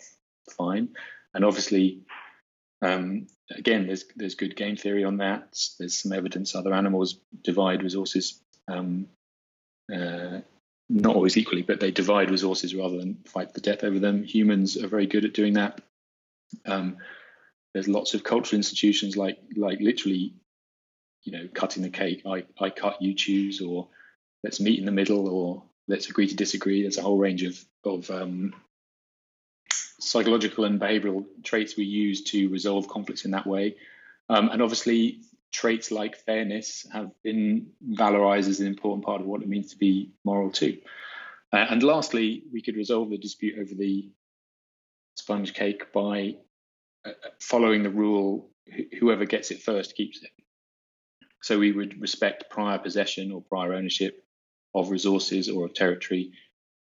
[0.57, 0.91] fine.
[1.33, 2.03] And obviously,
[2.83, 5.59] um, again, there's there's good game theory on that.
[5.79, 9.09] There's some evidence other animals divide resources um,
[9.93, 10.41] uh,
[10.89, 14.23] not always equally, but they divide resources rather than fight to the death over them.
[14.25, 15.81] Humans are very good at doing that.
[16.67, 16.99] Um,
[17.73, 20.35] there's lots of cultural institutions like like literally,
[21.25, 22.23] you know, cutting the cake.
[22.27, 23.89] I, I cut, you choose, or
[24.43, 26.83] let's meet in the middle, or let's agree to disagree.
[26.83, 28.55] There's a whole range of of um,
[30.01, 33.77] psychological and behavioral traits we use to resolve conflicts in that way.
[34.29, 35.21] Um, and obviously,
[35.53, 39.79] traits like fairness have been valorized as an important part of what it means to
[39.79, 40.79] be moral too.
[41.53, 44.11] Uh, and lastly, we could resolve the dispute over the
[45.25, 46.37] sponge cake by
[47.07, 48.51] uh, following the rule
[49.01, 50.31] whoever gets it first keeps it.
[51.43, 54.23] So we would respect prior possession or prior ownership
[54.75, 56.33] of resources or of territory.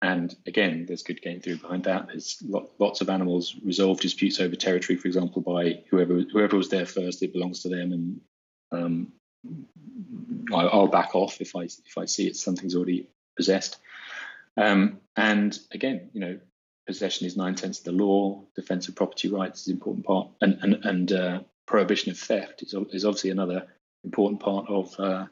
[0.00, 2.06] And again, there's good game theory behind that.
[2.06, 2.42] There's
[2.78, 7.22] lots of animals resolve disputes over territory, for example, by whoever whoever was there first,
[7.22, 8.20] it belongs to them, and
[8.72, 9.12] um,
[10.54, 13.76] I, will back off if I if I see it's something's already possessed.
[14.56, 16.38] Um, and again, you know,
[16.90, 18.42] possession is nine tenths of the law.
[18.56, 22.62] Defense of property rights is an important part, and and and uh, prohibition of theft
[22.62, 23.66] is is obviously another
[24.02, 25.26] important part of uh,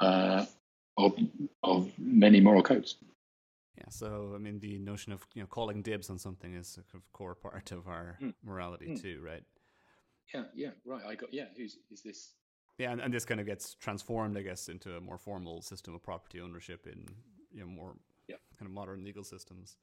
[0.00, 0.44] uh,
[0.96, 1.12] of
[1.62, 2.96] of many moral codes.
[3.76, 6.82] Yeah, so I mean, the notion of you know calling dibs on something is a
[6.90, 8.34] kind of core part of our mm.
[8.44, 9.00] morality mm.
[9.00, 9.44] too, right?
[10.34, 11.04] yeah, yeah, right.
[11.06, 11.46] I got yeah.
[11.56, 12.34] Who's is this?
[12.78, 15.94] Yeah, and, and this kind of gets transformed, I guess, into a more formal system
[15.94, 17.06] of property ownership in
[17.52, 17.94] you know more
[18.28, 18.36] yeah.
[18.58, 19.76] kind of modern legal systems.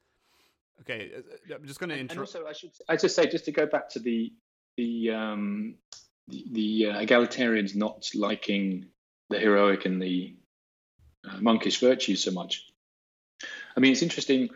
[0.82, 2.34] Okay, uh, uh, I'm just going to interrupt.
[2.34, 4.32] And also, I should I just say just to go back to the
[4.76, 5.76] the um,
[6.28, 8.86] the, the uh, egalitarians not liking
[9.30, 10.36] the heroic and the
[11.28, 12.66] uh, monkish virtues so much.
[13.76, 14.50] I mean, it's interesting.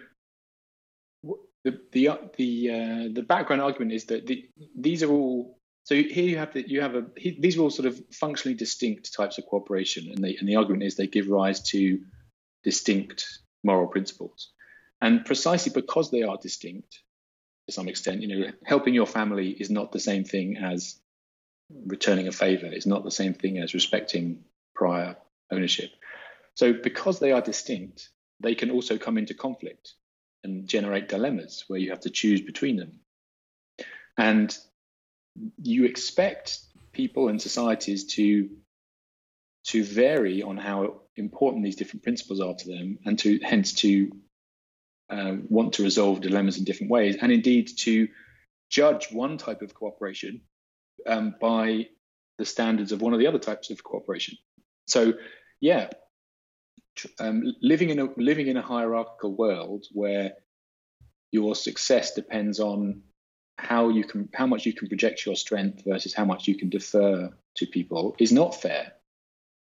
[1.64, 5.94] The the uh, the uh, the background argument is that the, these are all so
[5.94, 9.12] here you have the, you have a he, these are all sort of functionally distinct
[9.12, 12.00] types of cooperation, and, they, and the argument is they give rise to
[12.62, 13.26] distinct
[13.64, 14.52] moral principles,
[15.00, 17.00] and precisely because they are distinct,
[17.66, 20.98] to some extent, you know, helping your family is not the same thing as
[21.86, 22.66] returning a favor.
[22.66, 24.44] It's not the same thing as respecting
[24.74, 25.16] prior
[25.50, 25.90] ownership.
[26.54, 29.94] So because they are distinct, they can also come into conflict
[30.42, 33.00] and generate dilemmas where you have to choose between them.
[34.16, 34.56] And
[35.62, 36.58] you expect
[36.92, 38.50] people and societies to
[39.62, 44.10] to vary on how important these different principles are to them, and to hence to
[45.10, 48.08] uh, want to resolve dilemmas in different ways, and indeed to
[48.70, 50.42] judge one type of cooperation
[51.06, 51.88] um, by
[52.38, 54.38] the standards of one of the other types of cooperation.
[54.86, 55.14] So,
[55.60, 55.90] yeah,
[57.18, 60.32] um, living in a living in a hierarchical world where
[61.32, 63.02] your success depends on
[63.58, 66.70] how you can how much you can project your strength versus how much you can
[66.70, 68.92] defer to people is not fair.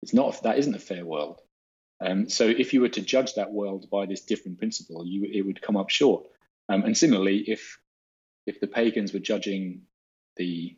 [0.02, 1.42] It's not that isn't a fair world.
[2.02, 5.46] Um, so if you were to judge that world by this different principle, you it
[5.46, 6.26] would come up short.
[6.70, 7.78] Um, and similarly, if
[8.46, 9.84] if the pagans were judging
[10.38, 10.78] the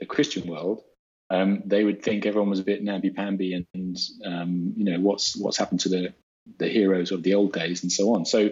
[0.00, 0.82] the Christian world,
[1.30, 5.00] um, they would think everyone was a bit namby pamby and, and um, you know
[5.00, 6.14] what's what's happened to the
[6.58, 8.24] the heroes of the old days and so on.
[8.24, 8.50] So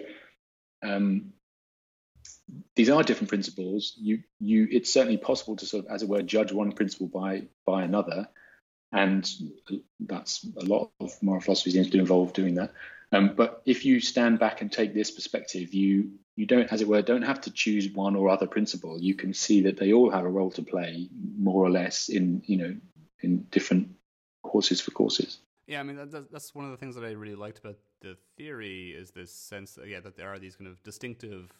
[0.83, 1.33] um,
[2.75, 3.93] these are different principles.
[3.97, 7.43] You you it's certainly possible to sort of, as it were, judge one principle by
[7.65, 8.27] by another,
[8.91, 9.29] and
[9.99, 12.71] that's a lot of moral philosophy seems to involve doing that.
[13.11, 16.87] Um, but if you stand back and take this perspective, you you don't, as it
[16.87, 18.97] were, don't have to choose one or other principle.
[18.97, 22.41] You can see that they all have a role to play, more or less, in
[22.45, 22.75] you know,
[23.21, 23.89] in different
[24.43, 25.39] courses for courses.
[25.67, 28.15] Yeah, I mean that, that's one of the things that I really liked about the
[28.37, 31.51] theory is this sense, yeah, that there are these kind of distinctive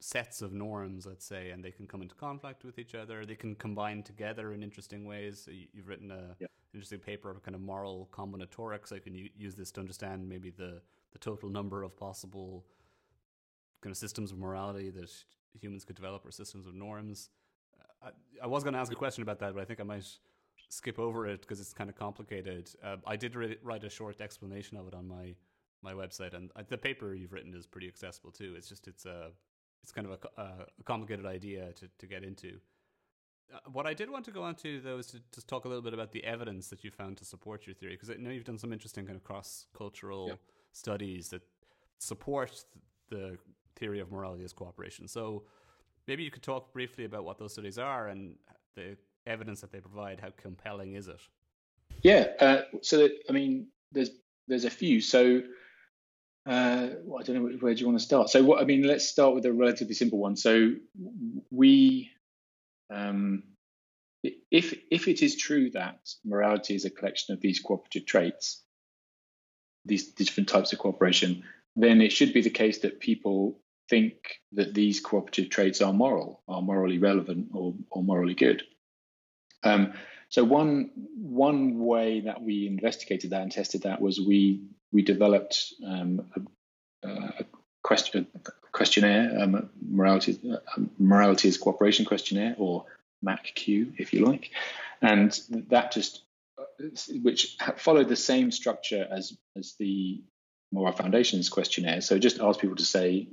[0.00, 3.24] sets of norms, let's say, and they can come into conflict with each other.
[3.24, 5.48] They can combine together in interesting ways.
[5.72, 6.46] You've written a yeah.
[6.72, 8.92] interesting paper of kind of moral combinatorics.
[8.92, 10.82] I can use this to understand maybe the
[11.12, 12.64] the total number of possible
[13.80, 15.10] kind of systems of morality that
[15.60, 17.30] humans could develop or systems of norms.
[18.02, 18.10] I,
[18.42, 20.04] I was going to ask a question about that, but I think I might
[20.68, 22.70] skip over it because it's kind of complicated.
[22.82, 25.34] Uh, I did re- write a short explanation of it on my
[25.82, 28.54] my website, and uh, the paper you've written is pretty accessible too.
[28.56, 29.30] It's just it's a
[29.84, 32.58] it's kind of a, a complicated idea to to get into.
[33.52, 35.68] Uh, what I did want to go on to though is to just talk a
[35.68, 38.30] little bit about the evidence that you found to support your theory, because I know
[38.30, 40.34] you've done some interesting kind of cross cultural yeah.
[40.72, 41.42] studies that
[41.98, 42.64] support
[43.10, 43.36] the
[43.76, 45.06] theory of morality as cooperation.
[45.06, 45.44] So
[46.08, 48.36] maybe you could talk briefly about what those studies are and
[48.74, 50.18] the evidence that they provide.
[50.20, 51.20] How compelling is it?
[52.02, 52.28] Yeah.
[52.40, 54.10] Uh, so that, I mean, there's
[54.48, 55.02] there's a few.
[55.02, 55.42] So
[56.46, 58.28] uh, well, I don't know where do you want to start.
[58.28, 60.36] So what I mean, let's start with a relatively simple one.
[60.36, 60.72] So
[61.50, 62.10] we,
[62.90, 63.44] um,
[64.50, 68.62] if if it is true that morality is a collection of these cooperative traits,
[69.86, 71.44] these different types of cooperation,
[71.76, 74.14] then it should be the case that people think
[74.52, 78.62] that these cooperative traits are moral, are morally relevant, or, or morally good.
[79.62, 79.94] Um,
[80.28, 84.62] so one one way that we investigated that and tested that was we
[84.94, 86.30] we developed um,
[87.04, 87.44] a, a,
[87.82, 92.86] question a questionnaire, um, morality uh, morality as cooperation questionnaire, or
[93.22, 94.50] MACQ, if you like,
[95.02, 95.38] and
[95.68, 96.22] that just
[97.22, 100.22] which followed the same structure as as the
[100.72, 102.00] Moral Foundations questionnaire.
[102.00, 103.28] So just ask people to say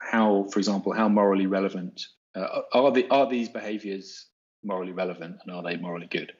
[0.00, 4.26] how, for example, how morally relevant uh, are the are these behaviours
[4.62, 6.32] morally relevant and are they morally good?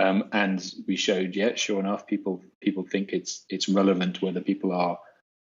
[0.00, 4.72] Um, and we showed, yeah, sure enough, people people think it's it's relevant whether people
[4.72, 4.98] are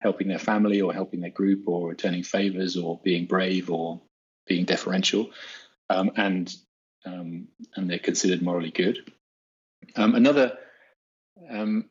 [0.02, 4.02] helping their family or helping their group or returning favors or being brave or
[4.46, 5.30] being deferential,
[5.90, 6.54] um, and
[7.06, 7.48] um,
[7.78, 9.10] and they're considered morally good.
[9.96, 10.58] Um, another
[11.50, 11.86] um,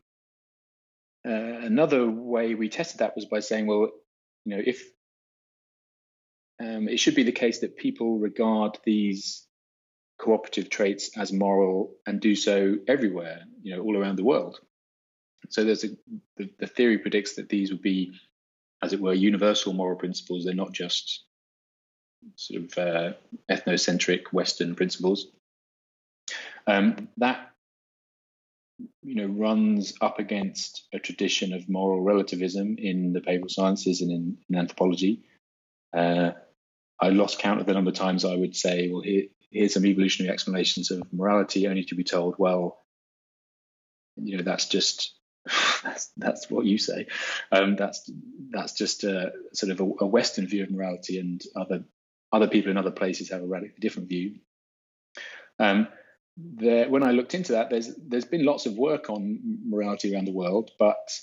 [1.27, 3.89] uh, another way we tested that was by saying, well,
[4.45, 4.85] you know, if
[6.61, 9.47] um, it should be the case that people regard these
[10.21, 14.59] cooperative traits as moral and do so everywhere, you know, all around the world.
[15.49, 15.89] So there's a
[16.37, 18.13] the, the theory predicts that these would be,
[18.83, 20.45] as it were, universal moral principles.
[20.45, 21.25] They're not just
[22.37, 23.13] sort of uh,
[23.51, 25.29] ethnocentric Western principles.
[26.67, 27.51] Um, that
[29.03, 34.11] you know, runs up against a tradition of moral relativism in the behavioral sciences and
[34.11, 35.23] in, in anthropology.
[35.97, 36.33] Uh,
[37.01, 39.87] I lost count of the number of times I would say, well, here, here's some
[39.87, 42.79] evolutionary explanations of morality, only to be told, well,
[44.17, 45.15] you know, that's just
[45.85, 47.07] that's that's what you say.
[47.51, 48.11] Um, that's
[48.51, 51.85] that's just a sort of a, a, Western view of morality, and other
[52.33, 54.37] other people in other places have a radically different view.
[55.59, 55.89] Um,
[56.37, 60.27] there, when I looked into that, there's there's been lots of work on morality around
[60.27, 61.19] the world, but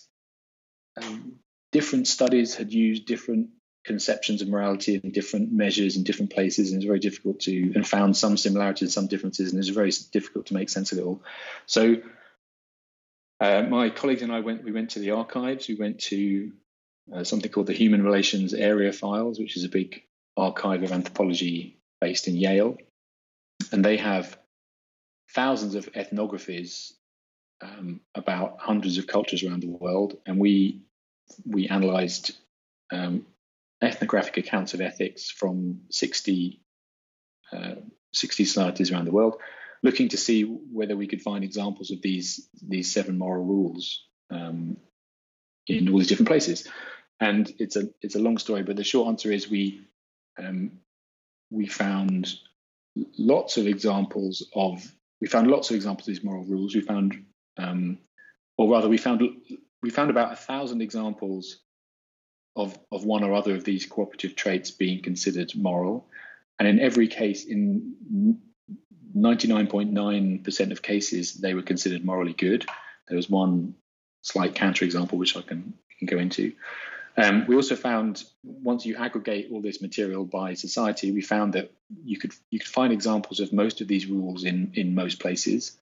[1.01, 1.33] um,
[1.71, 3.49] different studies had used different
[3.87, 7.87] conceptions of morality and different measures in different places, and it's very difficult to and
[7.87, 11.23] found some similarities, some differences, and it's very difficult to make sense of it all.
[11.65, 11.95] So,
[13.39, 14.63] uh, my colleagues and I went.
[14.63, 15.67] We went to the archives.
[15.67, 16.51] We went to
[17.13, 20.03] uh, something called the Human Relations Area Files, which is a big
[20.35, 22.77] archive of anthropology based in Yale,
[23.71, 24.37] and they have
[25.33, 26.93] thousands of ethnographies
[27.61, 30.81] um, about hundreds of cultures around the world, and we
[31.45, 32.31] we analysed
[32.91, 33.25] um,
[33.81, 36.61] ethnographic accounts of ethics from 60,
[37.51, 37.75] uh,
[38.13, 39.35] 60 societies around the world,
[39.83, 44.77] looking to see whether we could find examples of these these seven moral rules um,
[45.67, 46.67] in all these different places.
[47.19, 49.81] And it's a it's a long story, but the short answer is we
[50.39, 50.79] um,
[51.51, 52.33] we found
[53.17, 56.75] lots of examples of we found lots of examples of these moral rules.
[56.75, 57.25] We found
[57.57, 57.99] um,
[58.57, 59.21] or rather, we found
[59.81, 61.59] we found about a thousand examples
[62.57, 66.09] of of one or other of these cooperative traits being considered moral,
[66.59, 68.39] and in every case, in
[69.15, 72.65] 99.9% of cases, they were considered morally good.
[73.07, 73.75] There was one
[74.21, 76.53] slight counterexample which I can, can go into.
[77.15, 81.71] Um, we also found once you aggregate all this material by society, we found that
[82.03, 85.77] you could you could find examples of most of these rules in in most places,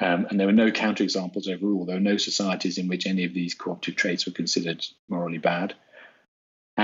[0.00, 1.84] um, and there were no counterexamples overall.
[1.84, 5.74] There were no societies in which any of these cooperative traits were considered morally bad,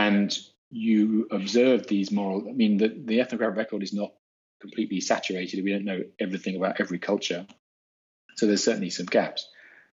[0.01, 0.39] and
[0.71, 2.49] you observe these moral.
[2.49, 4.13] I mean, the the ethnographic record is not
[4.61, 5.65] completely saturated.
[5.65, 7.47] We don't know everything about every culture,
[8.37, 9.49] so there's certainly some gaps,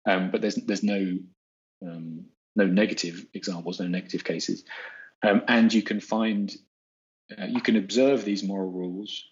[0.06, 1.20] um, but there's there's no
[1.86, 2.26] um,
[2.56, 4.64] no negative examples, no negative cases,
[5.22, 6.56] um, and you can find,
[7.38, 9.24] uh, you can observe these moral rules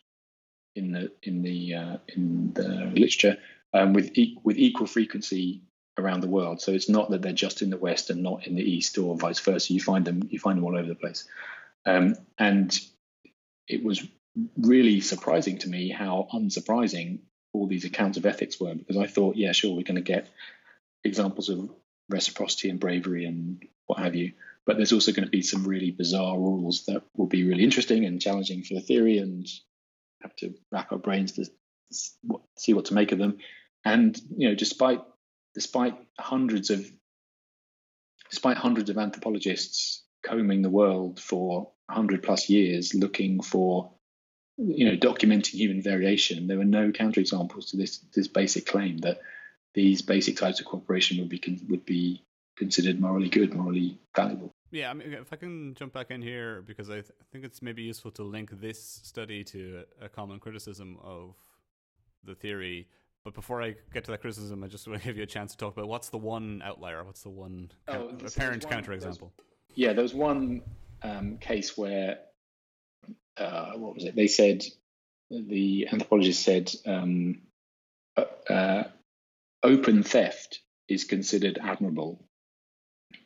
[0.76, 3.38] in the in the uh, in the literature
[3.74, 5.64] um, with e- with equal frequency
[6.02, 6.62] around the world.
[6.62, 9.16] So it's not that they're just in the West and not in the East, or
[9.16, 9.74] vice versa.
[9.74, 11.28] You find them you find them all over the place,
[11.86, 12.78] um, and
[13.68, 14.06] it was
[14.58, 17.20] really surprising to me how unsurprising
[17.54, 20.30] all these accounts of ethics were because I thought, yeah, sure, we're going to get
[21.04, 21.70] examples of
[22.10, 24.34] reciprocity and bravery and what have you.
[24.66, 28.06] But there's also going to be some really bizarre rules that will be really interesting
[28.06, 29.48] and challenging for the theory, and
[30.22, 31.46] have to rack our brains to
[32.58, 33.40] see what to make of them.
[33.84, 35.02] And you know, despite
[35.54, 36.90] despite hundreds of
[38.30, 43.92] despite hundreds of anthropologists combing the world for 100 plus years looking for
[44.58, 49.20] you know documenting human variation there were no counterexamples to this this basic claim that
[49.74, 52.24] these basic types of cooperation would be would be
[52.62, 54.52] considered morally good, morally valuable.
[54.72, 57.62] Yeah, I mean, if I can jump back in here because I, th- think it's
[57.62, 61.36] maybe useful to link this study to a common criticism of
[62.24, 62.88] the theory.
[63.24, 65.52] But before I get to that criticism, I just want to give you a chance
[65.52, 69.32] to talk about what's the one outlier, what's the one oh, apparent counterexample.
[69.76, 70.62] Yeah, there was one
[71.02, 72.20] um, case where
[73.38, 74.16] uh, what was it?
[74.16, 74.64] They said
[75.30, 77.42] the anthropologist said um,
[78.18, 78.84] uh, uh
[79.64, 80.60] open theft
[80.90, 82.26] is considered admirable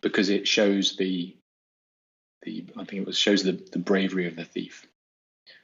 [0.02, 1.36] because it shows the
[2.44, 4.86] the I think it was shows the, the bravery of the thief.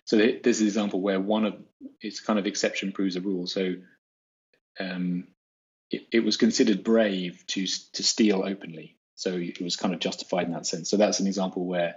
[0.05, 1.55] So this is an example where one of
[2.01, 3.45] it's kind of exception proves a rule.
[3.45, 3.75] So
[4.79, 5.27] um,
[5.89, 8.97] it, it was considered brave to to steal openly.
[9.15, 10.89] So it was kind of justified in that sense.
[10.89, 11.95] So that's an example where,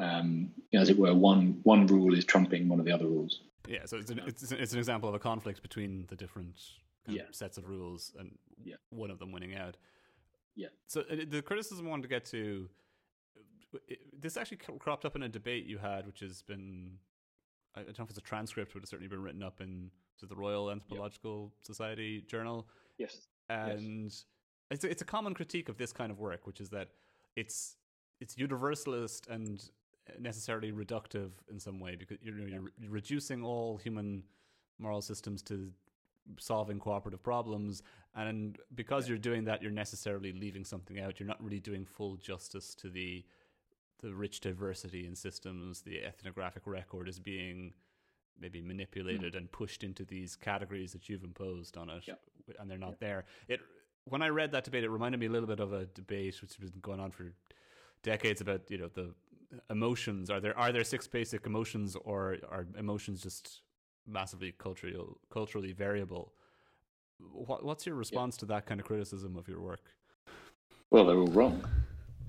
[0.00, 3.40] um, as it were, one one rule is trumping one of the other rules.
[3.68, 6.60] Yeah, so it's an, it's, it's an example of a conflict between the different
[7.06, 7.22] yeah.
[7.30, 8.76] sets of rules and yeah.
[8.88, 9.76] one of them winning out.
[10.56, 10.68] Yeah.
[10.86, 12.68] So uh, the criticism I wanted to get to
[14.18, 16.98] this actually cropped up in a debate you had, which has been
[17.76, 19.90] I don't know if it's a transcript, but it's certainly been written up in
[20.26, 21.66] the Royal Anthropological yep.
[21.66, 22.66] Society journal.
[22.98, 23.28] Yes.
[23.48, 24.24] And yes.
[24.70, 26.88] it's a, it's a common critique of this kind of work, which is that
[27.36, 27.76] it's
[28.20, 29.70] it's universalist and
[30.18, 34.22] necessarily reductive in some way because you know, you're reducing all human
[34.78, 35.70] moral systems to
[36.38, 37.82] solving cooperative problems
[38.14, 42.16] and because you're doing that you're necessarily leaving something out you're not really doing full
[42.16, 43.24] justice to the
[44.00, 47.72] the rich diversity in systems the ethnographic record is being
[48.40, 49.36] maybe manipulated mm.
[49.36, 52.20] and pushed into these categories that you've imposed on it yep.
[52.58, 53.00] and they're not yep.
[53.00, 53.60] there it
[54.04, 56.54] when i read that debate it reminded me a little bit of a debate which
[56.56, 57.32] has been going on for
[58.02, 59.12] decades about you know the
[59.68, 63.62] emotions are there are there six basic emotions or are emotions just
[64.06, 64.96] massively culturally
[65.30, 66.32] culturally variable.
[67.32, 68.40] What, what's your response yeah.
[68.40, 69.82] to that kind of criticism of your work?
[70.90, 71.62] Well, they're all wrong.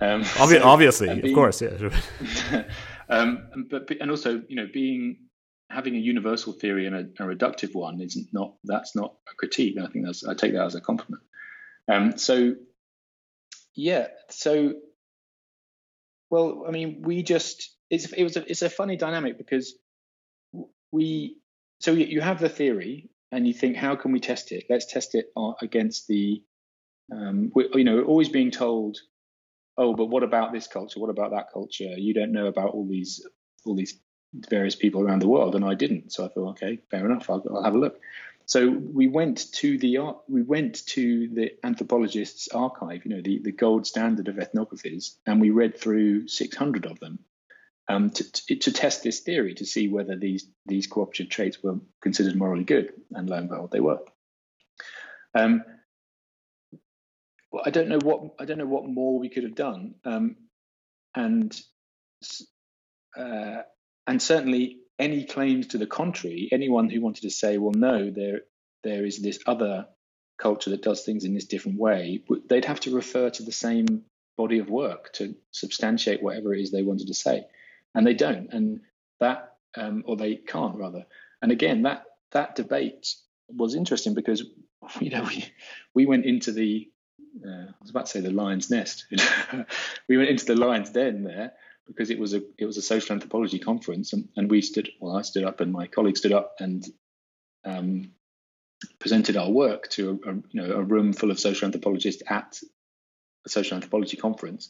[0.01, 2.63] Um, Obvi- so, obviously, being, of course, yeah.
[3.09, 5.17] um, but and also, you know, being
[5.71, 9.77] having a universal theory and a, a, reductive one is not that's not a critique.
[9.81, 11.23] I think that's I take that as a compliment.
[11.87, 12.55] Um, so,
[13.75, 14.73] yeah, so
[16.29, 19.75] well, I mean, we just it's it was a, it's a funny dynamic because
[20.91, 21.37] we
[21.79, 24.65] so you have the theory and you think, how can we test it?
[24.69, 26.43] Let's test it against the,
[27.11, 28.97] um, you know, always being told,
[29.77, 30.99] oh, but what about this culture?
[30.99, 31.97] What about that culture?
[31.97, 33.25] You don't know about all these
[33.65, 33.99] all these
[34.33, 36.13] various people around the world, and I didn't.
[36.13, 37.29] So I thought, okay, fair enough.
[37.29, 37.99] I'll, I'll have a look.
[38.45, 43.39] So we went to the art, we went to the anthropologist's archive, you know, the,
[43.39, 47.19] the gold standard of ethnographies, and we read through 600 of them
[47.87, 51.79] um, to, to, to, test this theory to see whether these these cooperative traits were
[52.01, 53.99] considered morally good, and lo and behold, they were.
[55.33, 55.63] Um,
[57.51, 60.35] well, I don't know what I don't know what more we could have done, um,
[61.15, 61.59] and
[63.17, 63.61] uh,
[64.11, 68.41] and certainly any claims to the contrary, anyone who wanted to say, well, no, there
[68.83, 69.87] there is this other
[70.37, 74.03] culture that does things in this different way, they'd have to refer to the same
[74.37, 77.45] body of work to substantiate whatever it is they wanted to say,
[77.95, 78.81] and they don't, and
[79.21, 81.05] that um, or they can't rather.
[81.41, 82.03] And again, that
[82.33, 83.15] that debate
[83.47, 84.43] was interesting because
[84.99, 85.45] you know we
[85.93, 86.89] we went into the
[87.47, 89.05] uh, I was about to say the lion's nest.
[90.09, 91.53] we went into the lion's den there
[91.91, 95.17] because it was a it was a social anthropology conference, and, and we stood well,
[95.17, 96.85] I stood up and my colleague stood up and
[97.65, 98.11] um,
[98.99, 102.59] presented our work to a, a, you know a room full of social anthropologists at
[103.45, 104.69] a social anthropology conference,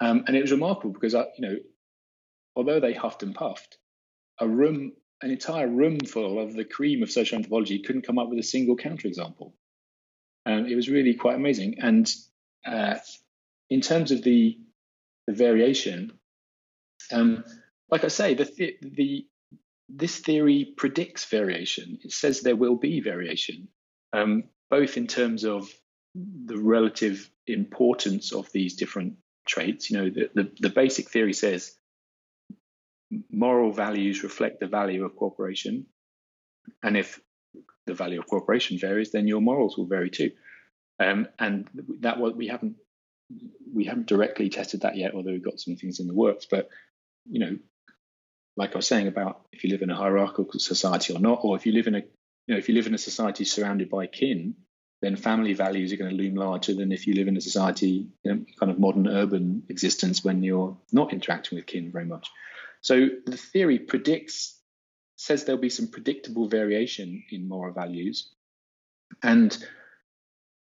[0.00, 1.56] um, and it was remarkable because I you know
[2.56, 3.78] although they huffed and puffed,
[4.40, 4.92] a room
[5.22, 8.42] an entire room full of the cream of social anthropology couldn't come up with a
[8.42, 9.52] single counterexample.
[10.46, 11.80] Um, it was really quite amazing.
[11.80, 12.10] And
[12.64, 12.96] uh,
[13.68, 14.58] in terms of the
[15.26, 16.12] the variation,
[17.12, 17.44] um,
[17.90, 19.26] like I say, the, the, the
[19.88, 21.98] this theory predicts variation.
[22.04, 23.68] It says there will be variation,
[24.12, 25.68] um, both in terms of
[26.14, 29.14] the relative importance of these different
[29.46, 29.90] traits.
[29.90, 31.74] You know, the, the, the basic theory says
[33.30, 35.86] moral values reflect the value of cooperation,
[36.82, 37.20] and if
[37.86, 40.32] the value of cooperation varies, then your morals will vary too.
[41.00, 41.68] Um, and
[42.00, 42.76] that what we haven't
[43.72, 46.46] we haven't directly tested that yet, although we've got some things in the works.
[46.50, 46.68] But
[47.30, 47.58] you know,
[48.56, 51.56] like I was saying about if you live in a hierarchical society or not, or
[51.56, 54.06] if you live in a you know if you live in a society surrounded by
[54.06, 54.54] kin,
[55.00, 58.08] then family values are going to loom larger than if you live in a society,
[58.24, 62.28] you know, kind of modern urban existence when you're not interacting with kin very much.
[62.80, 64.58] So the theory predicts,
[65.16, 68.30] says there'll be some predictable variation in moral values,
[69.22, 69.56] and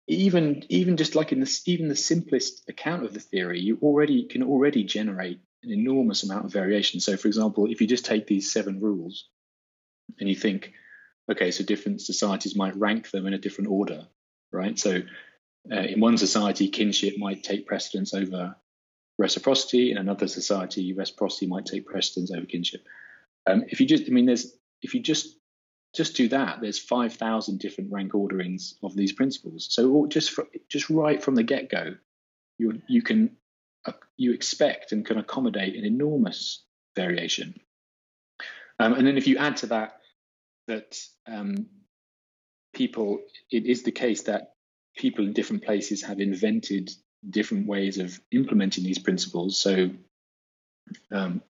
[0.07, 4.25] even even just like in the even the simplest account of the theory, you already
[4.25, 7.01] can already generate an enormous amount of variation.
[7.01, 9.29] So, for example, if you just take these seven rules
[10.21, 10.73] and you think,
[11.31, 14.07] okay, so different societies might rank them in a different order,
[14.53, 14.79] right?
[14.79, 15.03] So,
[15.73, 18.55] uh, in one society, kinship might take precedence over
[19.19, 19.91] reciprocity.
[19.91, 22.85] In another society, reciprocity might take precedence over kinship.
[23.47, 25.37] Um, if you just, I mean, there's if you just
[25.95, 29.69] just do that, there's five thousand different rank orderings of these principles.
[29.71, 31.95] So just for, just right from the get go,
[32.59, 33.37] you you can
[34.17, 36.65] you expect and can accommodate an enormous
[36.97, 37.55] variation.
[38.79, 40.01] Um, and then if you add to that
[40.67, 41.67] that um,
[42.73, 43.21] people,
[43.51, 44.55] it is the case that
[44.97, 46.91] people in different places have invented
[47.29, 49.59] different ways of implementing these principles.
[49.59, 49.91] So,
[51.11, 51.43] um,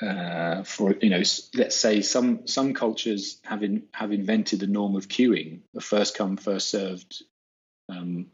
[0.00, 1.22] uh, for you know,
[1.54, 6.16] let's say some some cultures have in, have invented the norm of queuing, the first
[6.16, 7.22] come first served
[7.88, 8.26] um,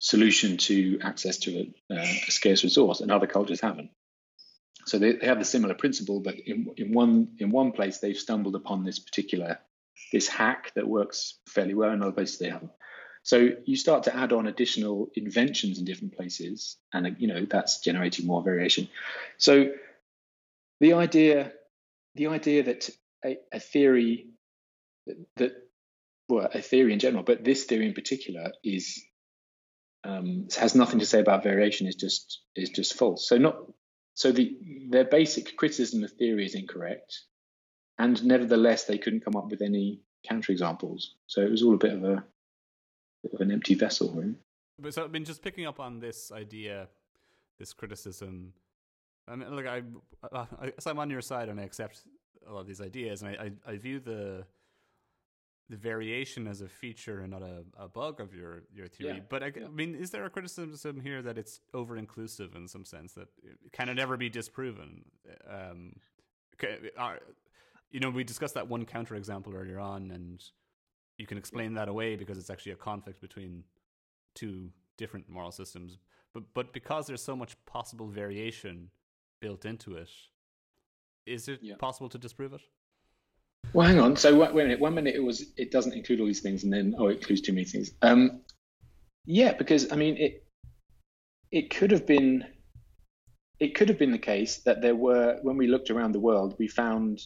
[0.00, 1.58] solution to access to
[1.90, 3.90] a, uh, a, scarce resource, and other cultures haven't.
[4.86, 8.16] So they, they have a similar principle, but in, in one in one place they've
[8.16, 9.58] stumbled upon this particular
[10.12, 12.72] this hack that works fairly well, in other places they haven't.
[13.22, 17.80] So you start to add on additional inventions in different places, and you know that's
[17.80, 18.88] generating more variation.
[19.36, 19.72] So
[20.80, 21.52] the idea,
[22.14, 22.88] the idea that
[23.22, 24.28] a, a theory
[25.06, 25.52] that, that,
[26.30, 29.04] well, a theory in general, but this theory in particular is
[30.04, 33.28] um, has nothing to say about variation is just is just false.
[33.28, 33.56] So not
[34.14, 34.56] so the
[34.88, 37.22] their basic criticism of theory is incorrect,
[37.98, 41.04] and nevertheless they couldn't come up with any counterexamples.
[41.26, 42.24] So it was all a bit of a
[43.22, 44.34] bit of an empty vessel, right?
[44.78, 46.88] But so I mean, just picking up on this idea,
[47.58, 48.54] this criticism.
[49.28, 49.82] I mean, look, I,
[50.32, 52.00] I, I'm on your side and I accept
[52.48, 54.44] a lot of these ideas, and I, I, I view the
[55.70, 59.14] the variation as a feature and not a, a bug of your your theory.
[59.14, 59.66] Yeah, but I, yeah.
[59.66, 63.28] I, mean, is there a criticism here that it's over inclusive in some sense that
[63.72, 65.04] can it ever be disproven?
[65.48, 65.94] Um,
[66.98, 67.20] are,
[67.90, 70.42] you know, we discussed that one counterexample earlier on, and
[71.16, 73.62] you can explain that away because it's actually a conflict between
[74.34, 75.98] two different moral systems.
[76.34, 78.90] But but because there's so much possible variation
[79.40, 80.10] built into it,
[81.26, 81.76] is it yeah.
[81.78, 82.62] possible to disprove it?
[83.72, 84.16] Well, hang on.
[84.16, 84.80] So wait a minute.
[84.80, 87.40] One minute it was it doesn't include all these things, and then oh, it includes
[87.42, 87.92] too many things.
[88.02, 88.40] Um,
[89.26, 90.44] yeah, because I mean it.
[91.52, 92.44] It could have been.
[93.58, 96.56] It could have been the case that there were when we looked around the world,
[96.58, 97.20] we found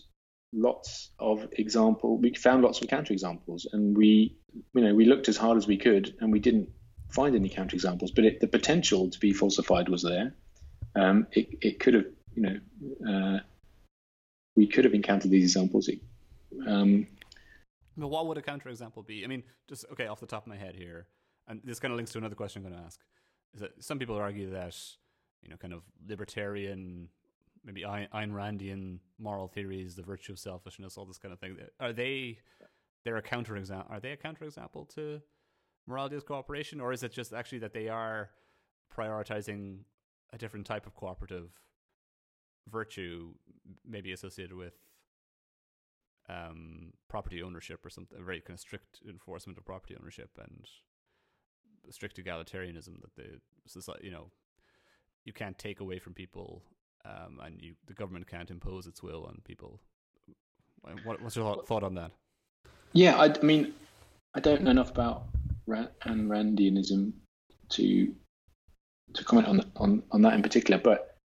[0.55, 2.19] lots of example.
[2.19, 4.37] We found lots of counterexamples, and we,
[4.75, 6.69] you know, we looked as hard as we could, and we didn't
[7.11, 8.15] find any counterexamples.
[8.15, 10.35] But it, the potential to be falsified was there.
[10.97, 12.61] Um, it, it could have, you know,
[13.09, 13.41] uh,
[14.57, 15.91] we could have encountered these examples.
[16.67, 17.07] Um,
[17.97, 19.25] but what would a counterexample be?
[19.25, 21.07] I mean, just okay off the top of my head here,
[21.49, 23.01] and this kind of links to another question I'm going to ask.
[23.55, 24.77] Is that some people argue that
[25.43, 27.09] you know, kind of libertarian
[27.65, 31.57] maybe Ayn Randian moral theories, the virtue of selfishness, all this kind of thing.
[31.81, 32.39] Are they
[33.05, 33.91] they're a counterexample.
[33.91, 35.21] Are they a counterexample to
[35.87, 38.31] morality as cooperation, or is it just actually that they are
[38.95, 39.79] prioritizing
[40.33, 41.51] a different type of cooperative
[42.71, 43.35] virtue,
[43.87, 44.75] maybe associated with
[46.29, 50.67] um, property ownership or something, very kind of strict enforcement of property ownership and
[51.91, 54.31] strict egalitarianism that the society, you know,
[55.25, 56.63] you can't take away from people,
[57.05, 59.81] um, and you the government can't impose its will on people.
[61.05, 62.11] What, what's your thought on that?
[62.93, 63.73] Yeah, I, I mean,
[64.35, 65.25] I don't know enough about
[65.67, 67.13] Rand, and Randianism
[67.71, 68.15] to
[69.15, 71.17] to comment on on on that in particular, but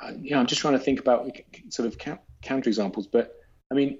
[0.00, 1.30] uh, know, I'm just trying to think about
[1.68, 1.98] sort of
[2.42, 3.06] counter examples.
[3.06, 3.36] But
[3.70, 3.98] I mean,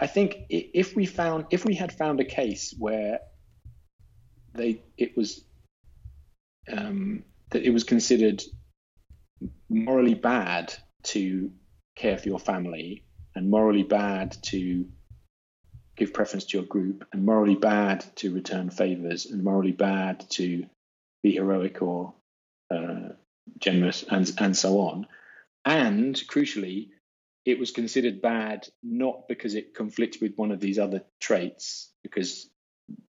[0.00, 3.20] I think if we found if we had found a case where
[4.54, 5.44] they it was
[6.70, 8.42] um, that it was considered
[9.68, 11.50] morally bad to
[11.96, 13.04] care for your family
[13.34, 14.86] and morally bad to
[15.96, 20.66] give preference to your group and morally bad to return favors and morally bad to
[21.22, 22.14] be heroic or
[22.70, 23.10] uh,
[23.58, 25.06] generous and and so on.
[25.64, 26.90] And crucially
[27.44, 32.48] it was considered bad not because it conflicts with one of these other traits because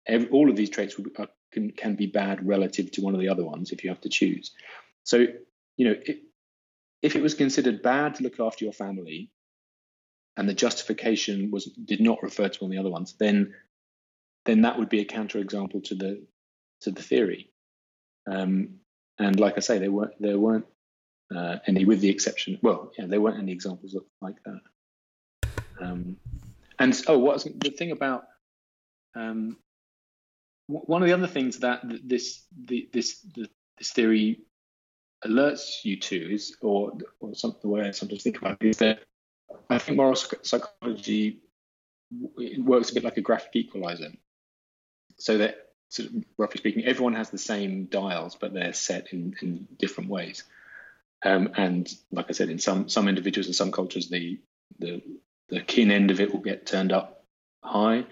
[0.07, 3.29] every, all of these traits are, can, can be bad relative to one of the
[3.29, 4.53] other ones if you have to choose
[5.05, 5.27] so
[5.77, 6.23] you know it,
[7.03, 9.31] if it was considered bad to look after your family
[10.37, 13.55] and the justification was did not refer to one of the other ones, then
[14.45, 16.27] then that would be a counterexample to the
[16.83, 17.51] to the theory.
[18.31, 18.81] Um,
[19.19, 20.67] and like I say, there weren't there weren't
[21.35, 22.59] uh, any, with the exception.
[22.63, 24.61] Well, yeah, there weren't any examples like that.
[25.81, 26.17] Um,
[26.79, 28.25] and oh, what was the thing about
[29.15, 29.57] um,
[30.67, 33.49] one of the other things that this the, this the,
[33.79, 34.41] this theory
[35.25, 38.77] alerts you to is, or or some, the way I sometimes think about it is
[38.79, 39.01] that
[39.71, 41.41] I think moral psychology
[42.59, 44.11] works a bit like a graphic equalizer.
[45.19, 45.57] So that,
[45.89, 50.11] sort of, roughly speaking, everyone has the same dials, but they're set in, in different
[50.11, 50.45] ways.
[51.25, 54.41] Um, and like I said, in some some individuals and some cultures, the
[54.79, 55.03] the
[55.49, 57.25] the kin end of it will get turned up
[57.63, 58.05] high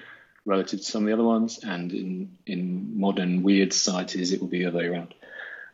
[0.47, 4.49] relative to some of the other ones, and in in modern weird societies, it will
[4.49, 5.15] be the other way around.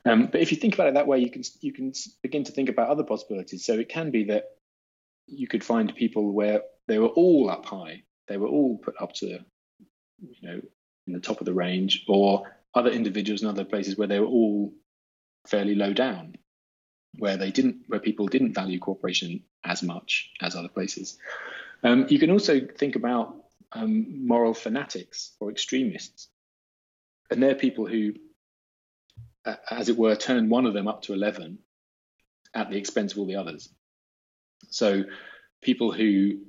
[0.05, 2.53] Um, but if you think about it that way, you can you can begin to
[2.53, 3.65] think about other possibilities.
[3.65, 4.45] So it can be that
[5.27, 9.13] you could find people where they were all up high, they were all put up
[9.15, 10.61] to, you know,
[11.07, 14.27] in the top of the range, or other individuals in other places where they were
[14.27, 14.73] all
[15.47, 16.37] fairly low down,
[17.19, 21.19] where they didn't, where people didn't value cooperation as much as other places.
[21.83, 23.35] Um, you can also think about
[23.73, 26.29] um, moral fanatics or extremists,
[27.31, 28.15] and they're people who,
[29.45, 31.59] uh, as it were, turn one of them up to eleven
[32.55, 33.69] at the expense of all the others.
[34.69, 35.05] So
[35.63, 36.41] people who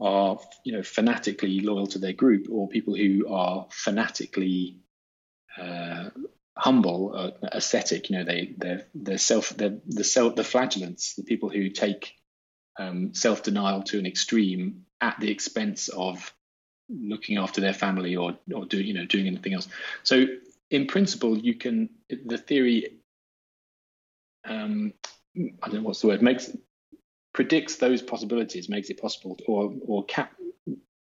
[0.00, 4.78] are you know fanatically loyal to their group or people who are fanatically
[5.60, 6.10] uh,
[6.58, 11.22] humble uh, ascetic you know they they're they're self they're the self the flagellants the
[11.22, 12.14] people who take
[12.78, 16.32] um, self-denial to an extreme at the expense of
[16.88, 19.68] looking after their family or or do you know doing anything else.
[20.02, 20.26] So
[20.70, 22.98] in principle you can the theory
[24.46, 24.94] um,
[25.62, 26.50] I don't know what's the word makes
[27.34, 30.32] predicts those possibilities, makes it possible, or or cap,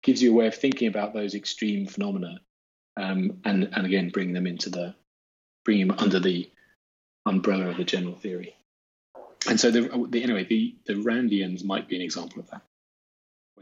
[0.02, 2.40] gives you a way of thinking about those extreme phenomena,
[2.96, 4.94] um, and and again bring them into the
[5.68, 6.50] bring them under the
[7.26, 8.56] umbrella of the general theory.
[9.46, 12.62] And so the, the anyway, the the Randians might be an example of that.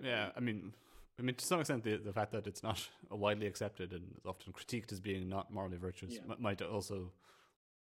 [0.04, 0.72] Yeah, I mean,
[1.18, 4.24] I mean, to some extent, the, the fact that it's not widely accepted and is
[4.24, 6.34] often critiqued as being not morally virtuous yeah.
[6.38, 7.10] might also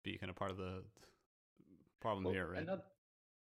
[0.06, 0.82] be kind of part of the
[2.00, 2.62] problem well, here, right?
[2.62, 2.84] Another,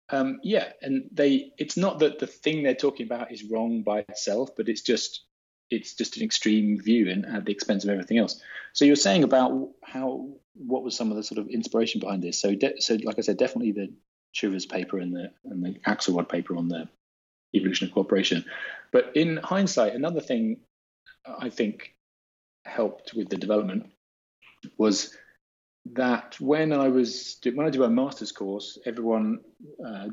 [0.09, 4.07] um, yeah, and they it's not that the thing they're talking about is wrong by
[4.09, 5.27] itself, but it's just
[5.71, 8.41] it's just an extreme view and at the expense of everything else.
[8.73, 12.41] So you're saying about how what was some of the sort of inspiration behind this?
[12.41, 13.93] So de- so like I said, definitely the
[14.35, 16.89] Trivers paper and the and the Axelrod paper on the
[17.55, 18.45] evolution of cooperation.
[18.93, 20.59] But in hindsight, another thing
[21.27, 21.95] I think
[22.65, 23.91] helped with the development
[24.79, 25.17] was
[25.93, 29.41] that when I was when I did my master's course, everyone
[29.85, 30.09] uh,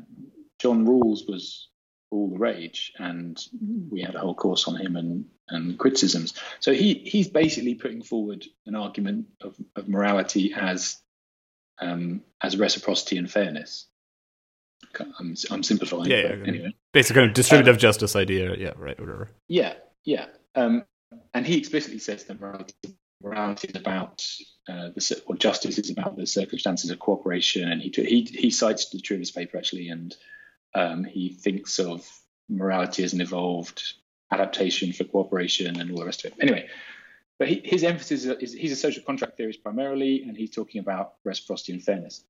[0.58, 1.68] John Rawls was
[2.10, 3.40] all the rage, and
[3.90, 6.34] we had a whole course on him and and criticisms.
[6.60, 10.98] So he he's basically putting forward an argument of, of morality as
[11.80, 13.86] um, as reciprocity and fairness.
[14.98, 16.10] I'm, I'm simplifying.
[16.10, 16.74] Yeah, yeah anyway.
[16.92, 18.56] Basic kind of distributive um, justice idea.
[18.56, 18.98] Yeah, right.
[18.98, 19.30] Whatever.
[19.48, 19.74] Yeah,
[20.04, 20.26] yeah.
[20.54, 20.84] Um,
[21.32, 22.74] and he explicitly says that morality
[23.22, 24.26] morality is about
[24.68, 28.90] uh, the or justice is about the circumstances of cooperation, and he he he cites
[28.90, 30.14] the Trivers paper actually, and
[30.74, 32.08] um, he thinks of
[32.48, 33.94] morality as an evolved
[34.30, 36.38] adaptation for cooperation and all the rest of it.
[36.40, 36.68] Anyway,
[37.38, 41.14] but he, his emphasis is he's a social contract theorist primarily, and he's talking about
[41.24, 42.24] reciprocity and fairness.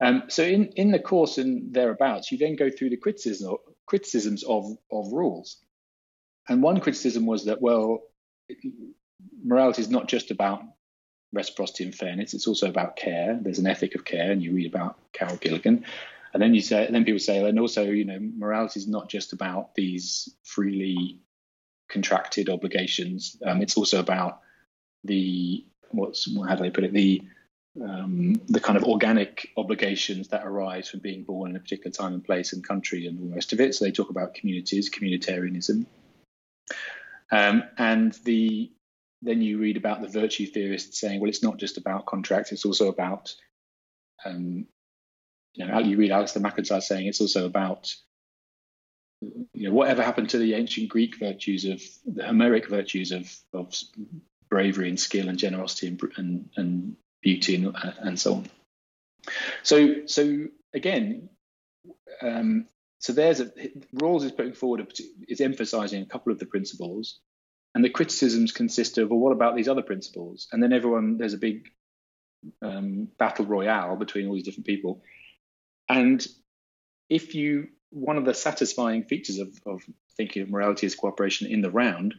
[0.00, 3.56] Um, so in, in the course and thereabouts, you then go through the criticism,
[3.86, 5.56] criticisms of, of Rawls.
[6.48, 8.02] And one criticism was that, well,
[9.44, 10.62] morality is not just about
[11.32, 13.38] reciprocity and fairness, it's also about care.
[13.40, 15.84] There's an ethic of care, and you read about Carol Gilligan.
[16.34, 19.32] And then you say, then people say, and also, you know, morality is not just
[19.32, 21.20] about these freely
[21.88, 23.40] contracted obligations.
[23.46, 24.40] Um, it's also about
[25.04, 27.22] the what's how do they put it the
[27.80, 32.14] um, the kind of organic obligations that arise from being born in a particular time
[32.14, 33.74] and place and country and all the rest of it.
[33.74, 35.86] So they talk about communities, communitarianism,
[37.30, 38.72] um, and the
[39.22, 42.64] then you read about the virtue theorists saying, well, it's not just about contracts; it's
[42.64, 43.34] also about
[44.24, 44.66] um,
[45.54, 47.94] you know, you read Alasdair MacIntyre saying it's also about
[49.20, 53.74] you know whatever happened to the ancient Greek virtues of the Homeric virtues of of
[54.48, 58.46] bravery and skill and generosity and and, and beauty and, and so on.
[59.62, 61.30] So so again,
[62.20, 62.66] um,
[62.98, 63.46] so there's a
[63.94, 67.20] Rawls is putting forward a, is emphasising a couple of the principles,
[67.74, 70.48] and the criticisms consist of well, what about these other principles?
[70.52, 71.68] And then everyone there's a big
[72.60, 75.02] um, battle royale between all these different people,
[75.94, 76.26] and
[77.08, 79.82] if you one of the satisfying features of, of
[80.16, 82.14] thinking of morality as cooperation in the round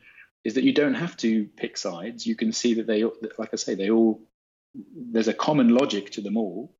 [0.45, 2.26] is that you don't have to pick sides.
[2.26, 3.03] You can see that they,
[3.38, 4.22] like I say, they all
[4.95, 6.73] there's a common logic to them all.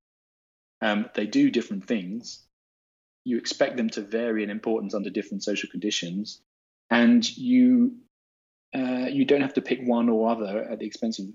[0.81, 2.41] Um, they do different things.
[3.26, 6.41] You expect them to vary in importance under different social conditions,
[6.89, 7.97] and you
[8.73, 11.26] uh, you don't have to pick one or other at the expense of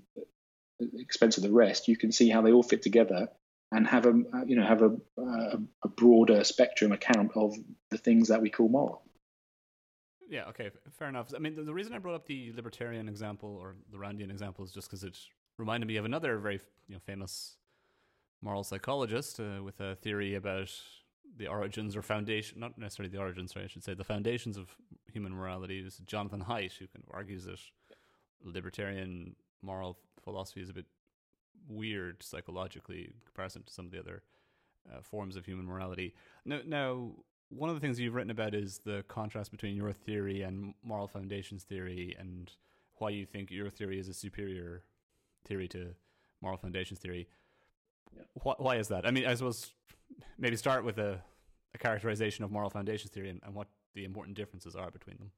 [0.95, 1.87] expense of the rest.
[1.87, 3.27] You can see how they all fit together
[3.71, 4.13] and have a
[4.45, 7.55] you know have a, a, a broader spectrum account of
[7.89, 9.03] the things that we call moral.
[10.29, 11.27] Yeah, okay, fair enough.
[11.35, 14.63] I mean, the, the, reason I brought up the libertarian example or the Randian example
[14.63, 15.17] is just because it
[15.57, 17.57] reminded me of another very you know famous
[18.41, 20.71] moral psychologist uh, with a theory about
[21.37, 24.75] the origins or foundation, not necessarily the origins, sorry, I should say, the foundations of
[25.11, 25.79] human morality.
[25.79, 27.59] Is Jonathan Haidt, who can argues that
[28.43, 30.85] libertarian moral philosophy is a bit
[31.67, 34.23] weird psychologically in comparison to some of the other
[34.91, 36.13] uh, forms of human morality.
[36.45, 37.11] Now, now,
[37.49, 41.07] one of the things you've written about is the contrast between your theory and moral
[41.07, 42.51] foundations theory, and
[42.97, 44.83] why you think your theory is a superior
[45.45, 45.87] theory to
[46.41, 47.27] moral foundations theory.
[48.15, 48.23] Yeah.
[48.43, 49.05] Why, why is that?
[49.05, 49.71] I mean, I suppose
[50.37, 51.19] maybe start with a,
[51.73, 55.31] a characterization of moral foundations theory and, and what the important differences are between them.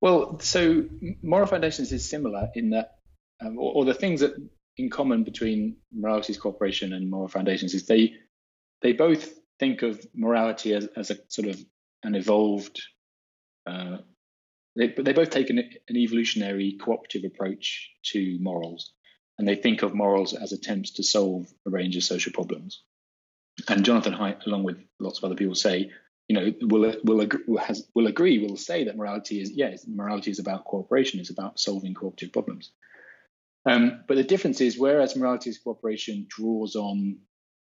[0.00, 0.84] Well, so
[1.22, 2.98] moral foundations is similar in that,
[3.40, 4.34] um, or, or, the things that
[4.76, 8.14] in common between morality's cooperation and moral foundations is they
[8.82, 11.60] they both think of morality as, as a sort of
[12.02, 12.80] an evolved
[13.66, 13.98] uh,
[14.76, 18.92] they, they both take an, an evolutionary cooperative approach to morals
[19.38, 22.82] and they think of morals as attempts to solve a range of social problems.
[23.68, 25.90] And jonathan haidt along with lots of other people say
[26.28, 30.30] you know will will will has will agree will say that morality is yes morality
[30.30, 32.70] is about cooperation it's about solving cooperative problems
[33.66, 37.18] um, but the difference is, whereas morality's cooperation draws on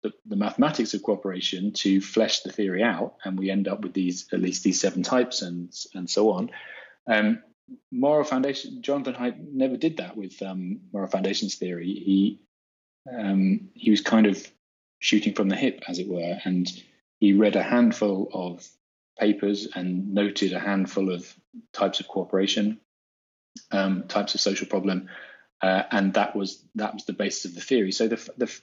[0.02, 3.94] the, the, mathematics of cooperation to flesh the theory out, and we end up with
[3.94, 6.50] these at least these seven types and and so on.
[7.10, 7.42] Um,
[7.90, 11.86] moral foundation, Jonathan Haidt never did that with um, moral foundations theory.
[11.86, 12.40] He
[13.10, 14.46] um, he was kind of
[14.98, 16.70] shooting from the hip, as it were, and
[17.18, 18.66] he read a handful of
[19.18, 21.32] papers and noted a handful of
[21.72, 22.80] types of cooperation,
[23.70, 25.08] um, types of social problem,
[25.62, 27.92] uh, and that was that was the basis of the theory.
[27.92, 28.60] So the the,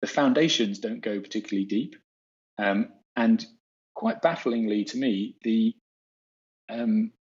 [0.00, 1.96] the foundations don't go particularly deep,
[2.58, 3.44] um, and
[3.94, 5.74] quite bafflingly to me, the
[6.68, 7.12] um,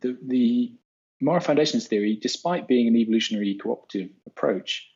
[0.00, 0.72] the the
[1.20, 4.88] moral foundations theory, despite being an evolutionary cooperative approach,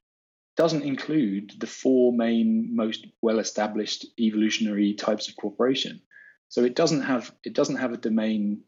[0.56, 6.00] doesn't include the four main most well-established evolutionary types of cooperation.
[6.48, 8.62] So it doesn't have it doesn't have a domain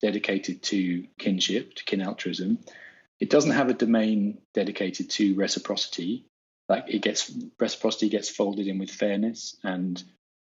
[0.00, 2.58] dedicated to kinship, to kin altruism.
[3.22, 6.26] It doesn't have a domain dedicated to reciprocity.
[6.68, 10.02] Like it gets reciprocity gets folded in with fairness, and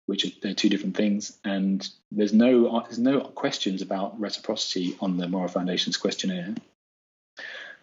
[0.07, 1.37] which are they're two different things.
[1.43, 6.55] And there's no there's no questions about reciprocity on the Moral Foundations questionnaire.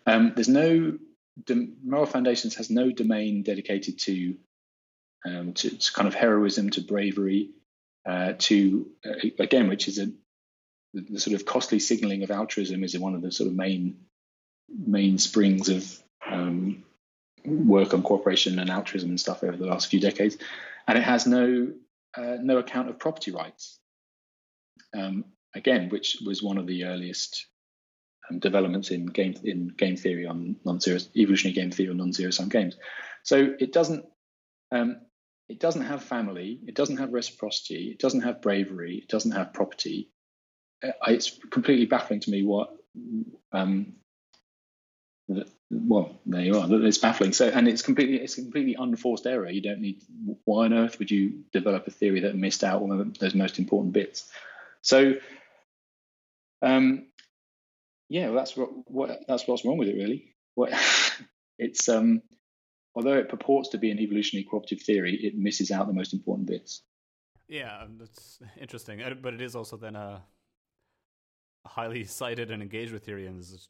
[0.05, 0.99] Um, there's no
[1.85, 4.35] Moral Foundations has no domain dedicated to
[5.25, 7.51] um, to, to, kind of heroism, to bravery,
[8.05, 10.07] uh, to uh, again, which is a
[10.93, 14.07] the, the, sort of costly signaling of altruism is one of the sort of main
[14.71, 16.85] mainsprings of um,
[17.45, 20.39] work on cooperation and altruism and stuff over the last few decades,
[20.87, 21.73] and it has no
[22.17, 23.79] uh, no account of property rights.
[24.95, 25.25] Um,
[25.55, 27.47] again, which was one of the earliest
[28.31, 32.49] um, developments in game in game theory on non-zero evolutionary game theory on non-zero sum
[32.49, 32.77] games.
[33.25, 34.05] So it doesn't
[34.71, 35.01] um,
[35.49, 39.53] it doesn't have family, it doesn't have reciprocity, it doesn't have bravery, it doesn't have
[39.53, 40.11] property.
[40.83, 42.71] Uh, it's completely baffling to me what
[43.53, 43.93] um,
[45.71, 46.67] well, there you are.
[46.71, 47.33] It's baffling.
[47.33, 49.49] So, and it's completely it's completely unforced error.
[49.49, 50.03] You don't need.
[50.45, 53.59] Why on earth would you develop a theory that missed out one of those most
[53.59, 54.31] important bits?
[54.83, 55.15] So,
[56.61, 57.07] um,
[58.09, 60.35] yeah, well, that's what, what that's what's wrong with it, really.
[60.55, 60.73] What
[61.59, 62.23] it's um,
[62.95, 66.47] although it purports to be an evolutionary cooperative theory, it misses out the most important
[66.49, 66.83] bits.
[67.49, 70.23] Yeah, um, that's interesting, but it is also then a
[71.67, 73.69] highly cited and engaged with theory, and there's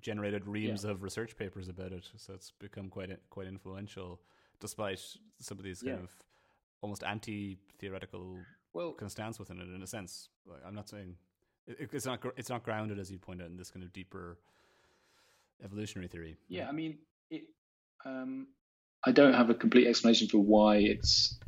[0.00, 0.90] generated reams yeah.
[0.90, 2.08] of research papers about it.
[2.16, 4.20] So it's become quite quite influential,
[4.60, 5.00] despite
[5.40, 6.04] some of these kind yeah.
[6.04, 6.10] of
[6.80, 8.38] almost anti-theoretical
[8.72, 9.68] well, kind of stance within it.
[9.74, 11.16] In a sense, like, I'm not saying
[11.66, 14.38] it, it's not it's not grounded as you point out in this kind of deeper
[15.64, 16.36] evolutionary theory.
[16.48, 16.68] Yeah, right?
[16.68, 16.98] I mean,
[17.30, 17.42] it,
[18.04, 18.46] um,
[19.04, 21.38] I don't have a complete explanation for why it's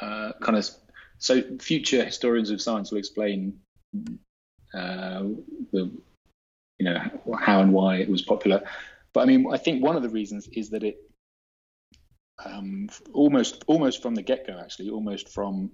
[0.00, 0.68] uh, kind of
[1.18, 1.42] so.
[1.60, 3.60] Future historians of science will explain
[4.74, 5.22] uh,
[5.72, 5.92] the
[6.82, 8.62] you know how and why it was popular.
[9.12, 10.96] But I mean, I think one of the reasons is that it
[12.44, 15.70] um, almost almost from the get go, actually, almost from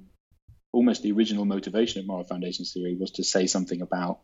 [0.73, 4.21] almost the original motivation of moral foundations theory was to say something about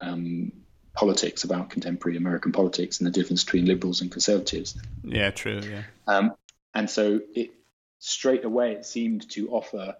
[0.00, 0.50] um,
[0.92, 4.76] politics, about contemporary American politics, and the difference between liberals and conservatives.
[5.04, 5.60] Yeah, true.
[5.60, 5.82] Yeah.
[6.08, 6.34] Um,
[6.74, 7.52] and so it
[8.00, 9.94] straight away it seemed to offer,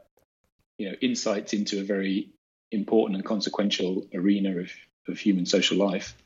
[0.79, 2.31] you know, insights into a very
[2.73, 4.73] important and consequential arena of
[5.11, 6.17] of human social life.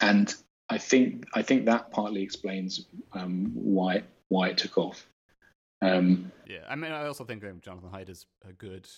[0.00, 0.34] And
[0.68, 5.06] I think I think that partly explains um, why why it took off.
[5.82, 8.88] Um, yeah, I mean, I also think um, Jonathan Haidt is a good.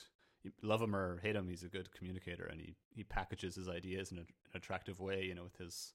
[0.62, 4.12] Love him or hate him, he's a good communicator, and he, he packages his ideas
[4.12, 5.24] in a, an attractive way.
[5.24, 5.94] You know, with his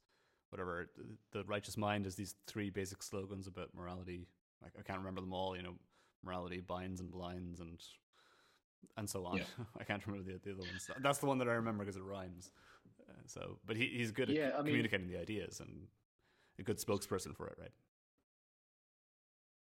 [0.50, 0.90] whatever
[1.32, 4.28] the righteous mind is these three basic slogans about morality.
[4.62, 5.56] Like I can't remember them all.
[5.56, 5.76] You know,
[6.26, 7.82] morality binds and blinds, and
[8.98, 9.38] and so on.
[9.38, 9.44] Yeah.
[9.80, 10.90] I can't remember the, the other ones.
[11.02, 12.52] That's the one that I remember because it rhymes.
[13.28, 15.88] So, but he, he's good at yeah, I mean, communicating the ideas and
[16.60, 17.72] a good spokesperson for it, right?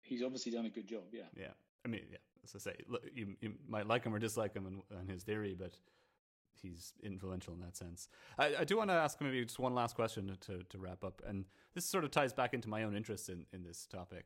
[0.01, 1.03] He's obviously done a good job.
[1.11, 1.23] Yeah.
[1.37, 1.53] Yeah.
[1.85, 2.17] I mean, yeah.
[2.43, 5.55] As I say, look, you, you might like him or dislike him and, his theory,
[5.57, 5.75] but
[6.59, 8.09] he's influential in that sense.
[8.37, 11.21] I, I do want to ask maybe just one last question to, to wrap up,
[11.27, 14.25] and this sort of ties back into my own interest in, in this topic,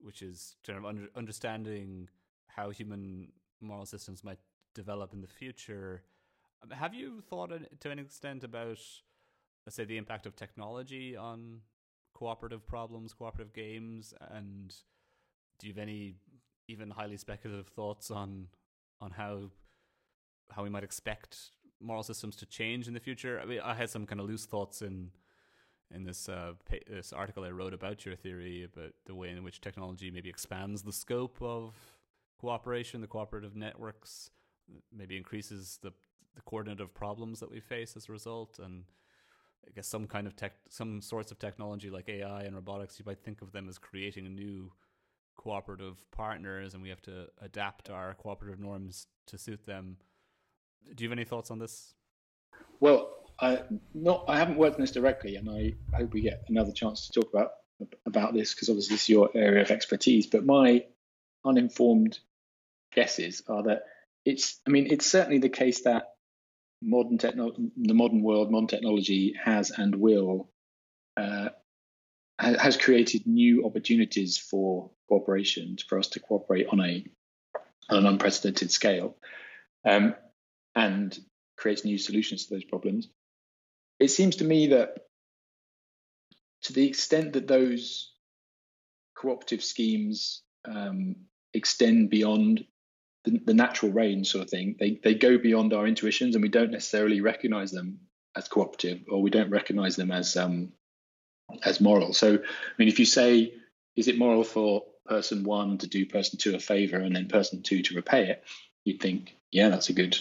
[0.00, 2.08] which is kind of under, understanding
[2.46, 3.30] how human
[3.60, 4.38] moral systems might
[4.74, 6.02] develop in the future
[6.72, 7.50] have you thought
[7.80, 8.78] to an extent about,
[9.66, 11.60] let's say, the impact of technology on
[12.14, 14.74] cooperative problems, cooperative games, and
[15.58, 16.14] do you have any
[16.68, 18.46] even highly speculative thoughts on
[19.00, 19.50] on how
[20.50, 23.40] how we might expect moral systems to change in the future?
[23.40, 25.10] I mean, I had some kind of loose thoughts in
[25.94, 26.52] in this uh,
[26.86, 30.82] this article I wrote about your theory about the way in which technology maybe expands
[30.82, 31.74] the scope of
[32.40, 34.30] cooperation, the cooperative networks,
[34.92, 35.92] maybe increases the
[36.34, 38.84] the coordinative problems that we face as a result, and
[39.66, 43.04] I guess some kind of tech, some sorts of technology like AI and robotics, you
[43.06, 44.72] might think of them as creating a new
[45.36, 49.96] cooperative partners, and we have to adapt our cooperative norms to suit them.
[50.94, 51.94] Do you have any thoughts on this?
[52.80, 53.62] Well, I
[53.94, 57.20] not I haven't worked on this directly, and I hope we get another chance to
[57.20, 57.52] talk about
[58.06, 60.26] about this because obviously this is your area of expertise.
[60.26, 60.84] But my
[61.44, 62.18] uninformed
[62.94, 63.84] guesses are that
[64.24, 66.04] it's I mean it's certainly the case that
[66.82, 70.50] modern techno- the modern world, modern technology has and will
[71.16, 71.50] uh,
[72.38, 77.04] has created new opportunities for cooperation for us to cooperate on a
[77.90, 79.16] on an unprecedented scale,
[79.84, 80.14] um,
[80.74, 81.18] and
[81.56, 83.08] creates new solutions to those problems.
[83.98, 84.96] It seems to me that
[86.62, 88.12] to the extent that those
[89.16, 91.16] cooperative schemes um,
[91.52, 92.64] extend beyond
[93.24, 94.76] the, the natural range sort of thing.
[94.78, 98.00] They they go beyond our intuitions, and we don't necessarily recognize them
[98.36, 100.72] as cooperative, or we don't recognize them as um,
[101.64, 102.12] as moral.
[102.12, 103.54] So, I mean, if you say,
[103.96, 107.62] is it moral for person one to do person two a favor and then person
[107.62, 108.44] two to repay it?
[108.84, 110.16] You'd think, yeah, that's a good,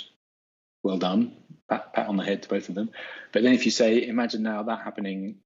[0.83, 1.37] well done,
[1.69, 2.89] pat, pat on the head to both of them.
[3.31, 5.37] But then if you say, imagine now that happening,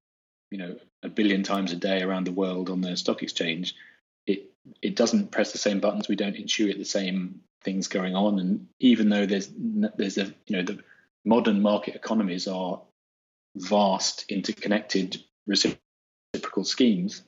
[0.50, 3.76] you know, a billion times a day around the world on the stock exchange,
[4.82, 6.08] it doesn't press the same buttons.
[6.10, 8.40] We don't intuit the same things going on.
[8.40, 9.50] And even though there's
[9.98, 10.80] there's a you know the
[11.26, 12.82] modern market economies are
[13.56, 15.18] vast, interconnected,
[15.48, 17.24] reciprocal schemes,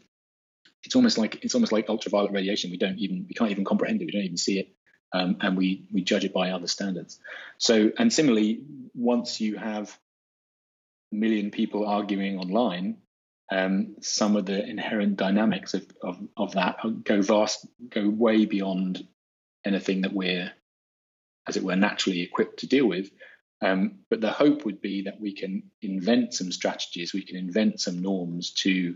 [0.84, 2.72] it's almost like it's almost like ultraviolet radiation.
[2.72, 4.06] We don't even we can't even comprehend it.
[4.06, 4.70] We don't even see it.
[5.14, 7.20] um, and we we judge it by other standards.
[7.58, 8.62] So, and similarly,
[8.94, 9.98] once you have
[11.12, 12.98] a million people arguing online,
[13.52, 19.08] um, some of the inherent dynamics of, of, of that go vast, go way beyond
[19.66, 20.52] anything that we're,
[21.48, 23.12] as it were, naturally equipped to deal with.
[23.62, 27.80] Um, but the hope would be that we can invent some strategies, we can invent
[27.80, 28.96] some norms to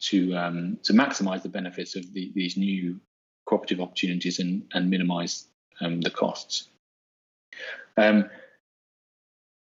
[0.00, 3.00] to um, to maximise the benefits of the, these new
[3.44, 5.46] cooperative opportunities and, and minimise
[5.80, 6.68] um, the costs.
[7.96, 8.30] Um,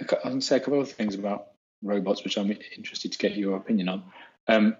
[0.01, 1.49] I can say a couple of things about
[1.82, 4.05] robots, which I'm interested to get your opinion on.
[4.48, 4.77] Um,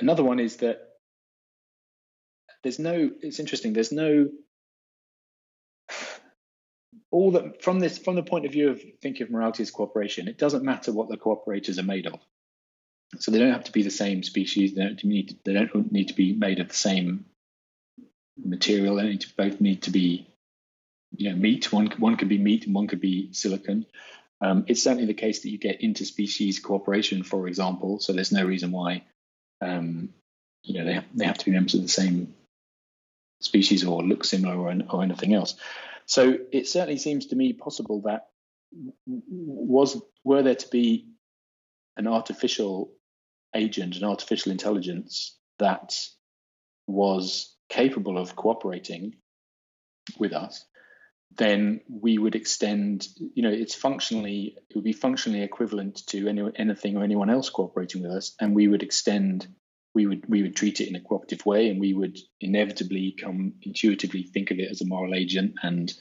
[0.00, 0.80] another one is that
[2.62, 3.10] there's no.
[3.20, 3.72] It's interesting.
[3.72, 4.28] There's no
[7.14, 10.26] all that from this from the point of view of thinking of morality as cooperation.
[10.26, 12.18] It doesn't matter what the cooperators are made of.
[13.20, 14.74] So they don't have to be the same species.
[14.74, 15.38] They don't need.
[15.44, 17.26] They don't need to be made of the same
[18.36, 18.96] material.
[18.96, 20.26] They need to both need to be,
[21.16, 21.72] you know, meat.
[21.72, 23.86] One one could be meat and one could be silicon.
[24.44, 27.98] Um, it's certainly the case that you get interspecies cooperation, for example.
[27.98, 29.04] So there's no reason why,
[29.62, 30.10] um,
[30.62, 32.34] you know, they have, they have to be members of the same
[33.40, 35.54] species or look similar or, or anything else.
[36.04, 38.28] So it certainly seems to me possible that
[39.06, 41.08] was were there to be
[41.96, 42.92] an artificial
[43.54, 45.96] agent, an artificial intelligence that
[46.86, 49.14] was capable of cooperating
[50.18, 50.66] with us,
[51.36, 56.42] then we would extend, you know, it's functionally, it would be functionally equivalent to any,
[56.56, 59.46] anything or anyone else cooperating with us, and we would extend,
[59.94, 63.54] we would we would treat it in a cooperative way, and we would inevitably come
[63.62, 65.92] intuitively think of it as a moral agent and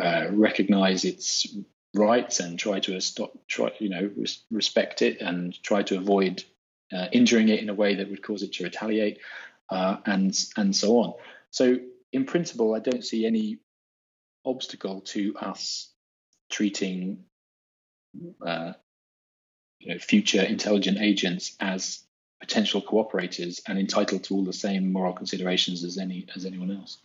[0.00, 1.46] uh, recognize its
[1.94, 6.44] rights and try to stop, try, you know, res- respect it and try to avoid
[6.92, 9.18] uh, injuring it in a way that would cause it to retaliate,
[9.70, 11.14] uh, and and so on.
[11.50, 11.78] So
[12.12, 13.58] in principle, I don't see any
[14.44, 15.90] obstacle to us
[16.50, 17.24] treating
[18.44, 18.72] uh,
[19.78, 22.02] you know, future intelligent agents as
[22.40, 26.98] potential cooperators and entitled to all the same moral considerations as any as anyone else.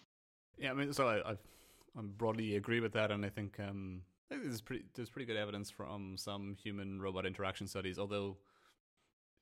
[0.57, 4.01] Yeah, I mean, so I, I, I broadly agree with that, and I think um,
[4.29, 8.37] there's pretty there's pretty good evidence from some human robot interaction studies, although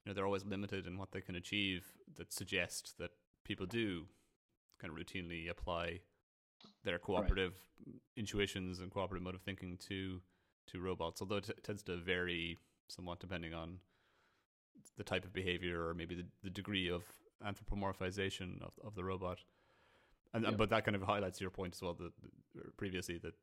[0.06, 1.86] you know they're always limited in what they can achieve.
[2.18, 3.12] That suggest that
[3.46, 4.06] people do
[4.80, 6.00] kind of routinely apply
[6.84, 7.54] their cooperative
[7.86, 7.96] right.
[8.18, 10.22] intuitions and cooperative mode of thinking to
[10.68, 13.78] to robots, although it t- tends to vary somewhat depending on
[14.98, 17.04] the type of behavior or maybe the, the degree of
[17.46, 19.40] anthropomorphization of, of the robot.
[20.34, 20.52] And yeah.
[20.52, 22.12] but that kind of highlights your point as well that,
[22.56, 23.34] that previously that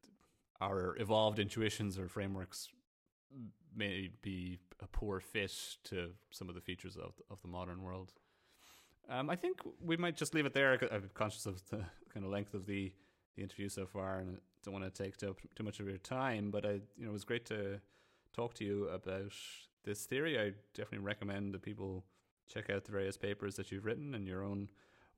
[0.61, 2.69] our evolved intuitions or frameworks
[3.77, 5.53] may be a poor fit
[5.85, 8.13] to some of the features of of the modern world.
[9.11, 10.79] Um, I think we might just leave it there.
[10.93, 11.79] I'm conscious of the
[12.13, 12.93] kind of length of the
[13.39, 15.99] the interview so far, and I don't want to take too, too much of your
[15.99, 16.51] time.
[16.51, 17.81] But I, you know, it was great to
[18.35, 19.33] talk to you about
[19.85, 20.39] this theory.
[20.39, 22.05] I definitely recommend that people
[22.53, 24.69] check out the various papers that you've written and your own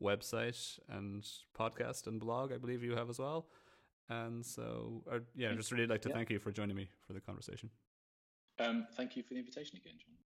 [0.02, 1.26] website and
[1.58, 2.52] podcast and blog.
[2.52, 3.46] I believe you have as well.
[4.08, 6.16] And so, uh, yeah, just really like to yeah.
[6.16, 7.70] thank you for joining me for the conversation.
[8.58, 10.19] Um, thank you for the invitation again, John.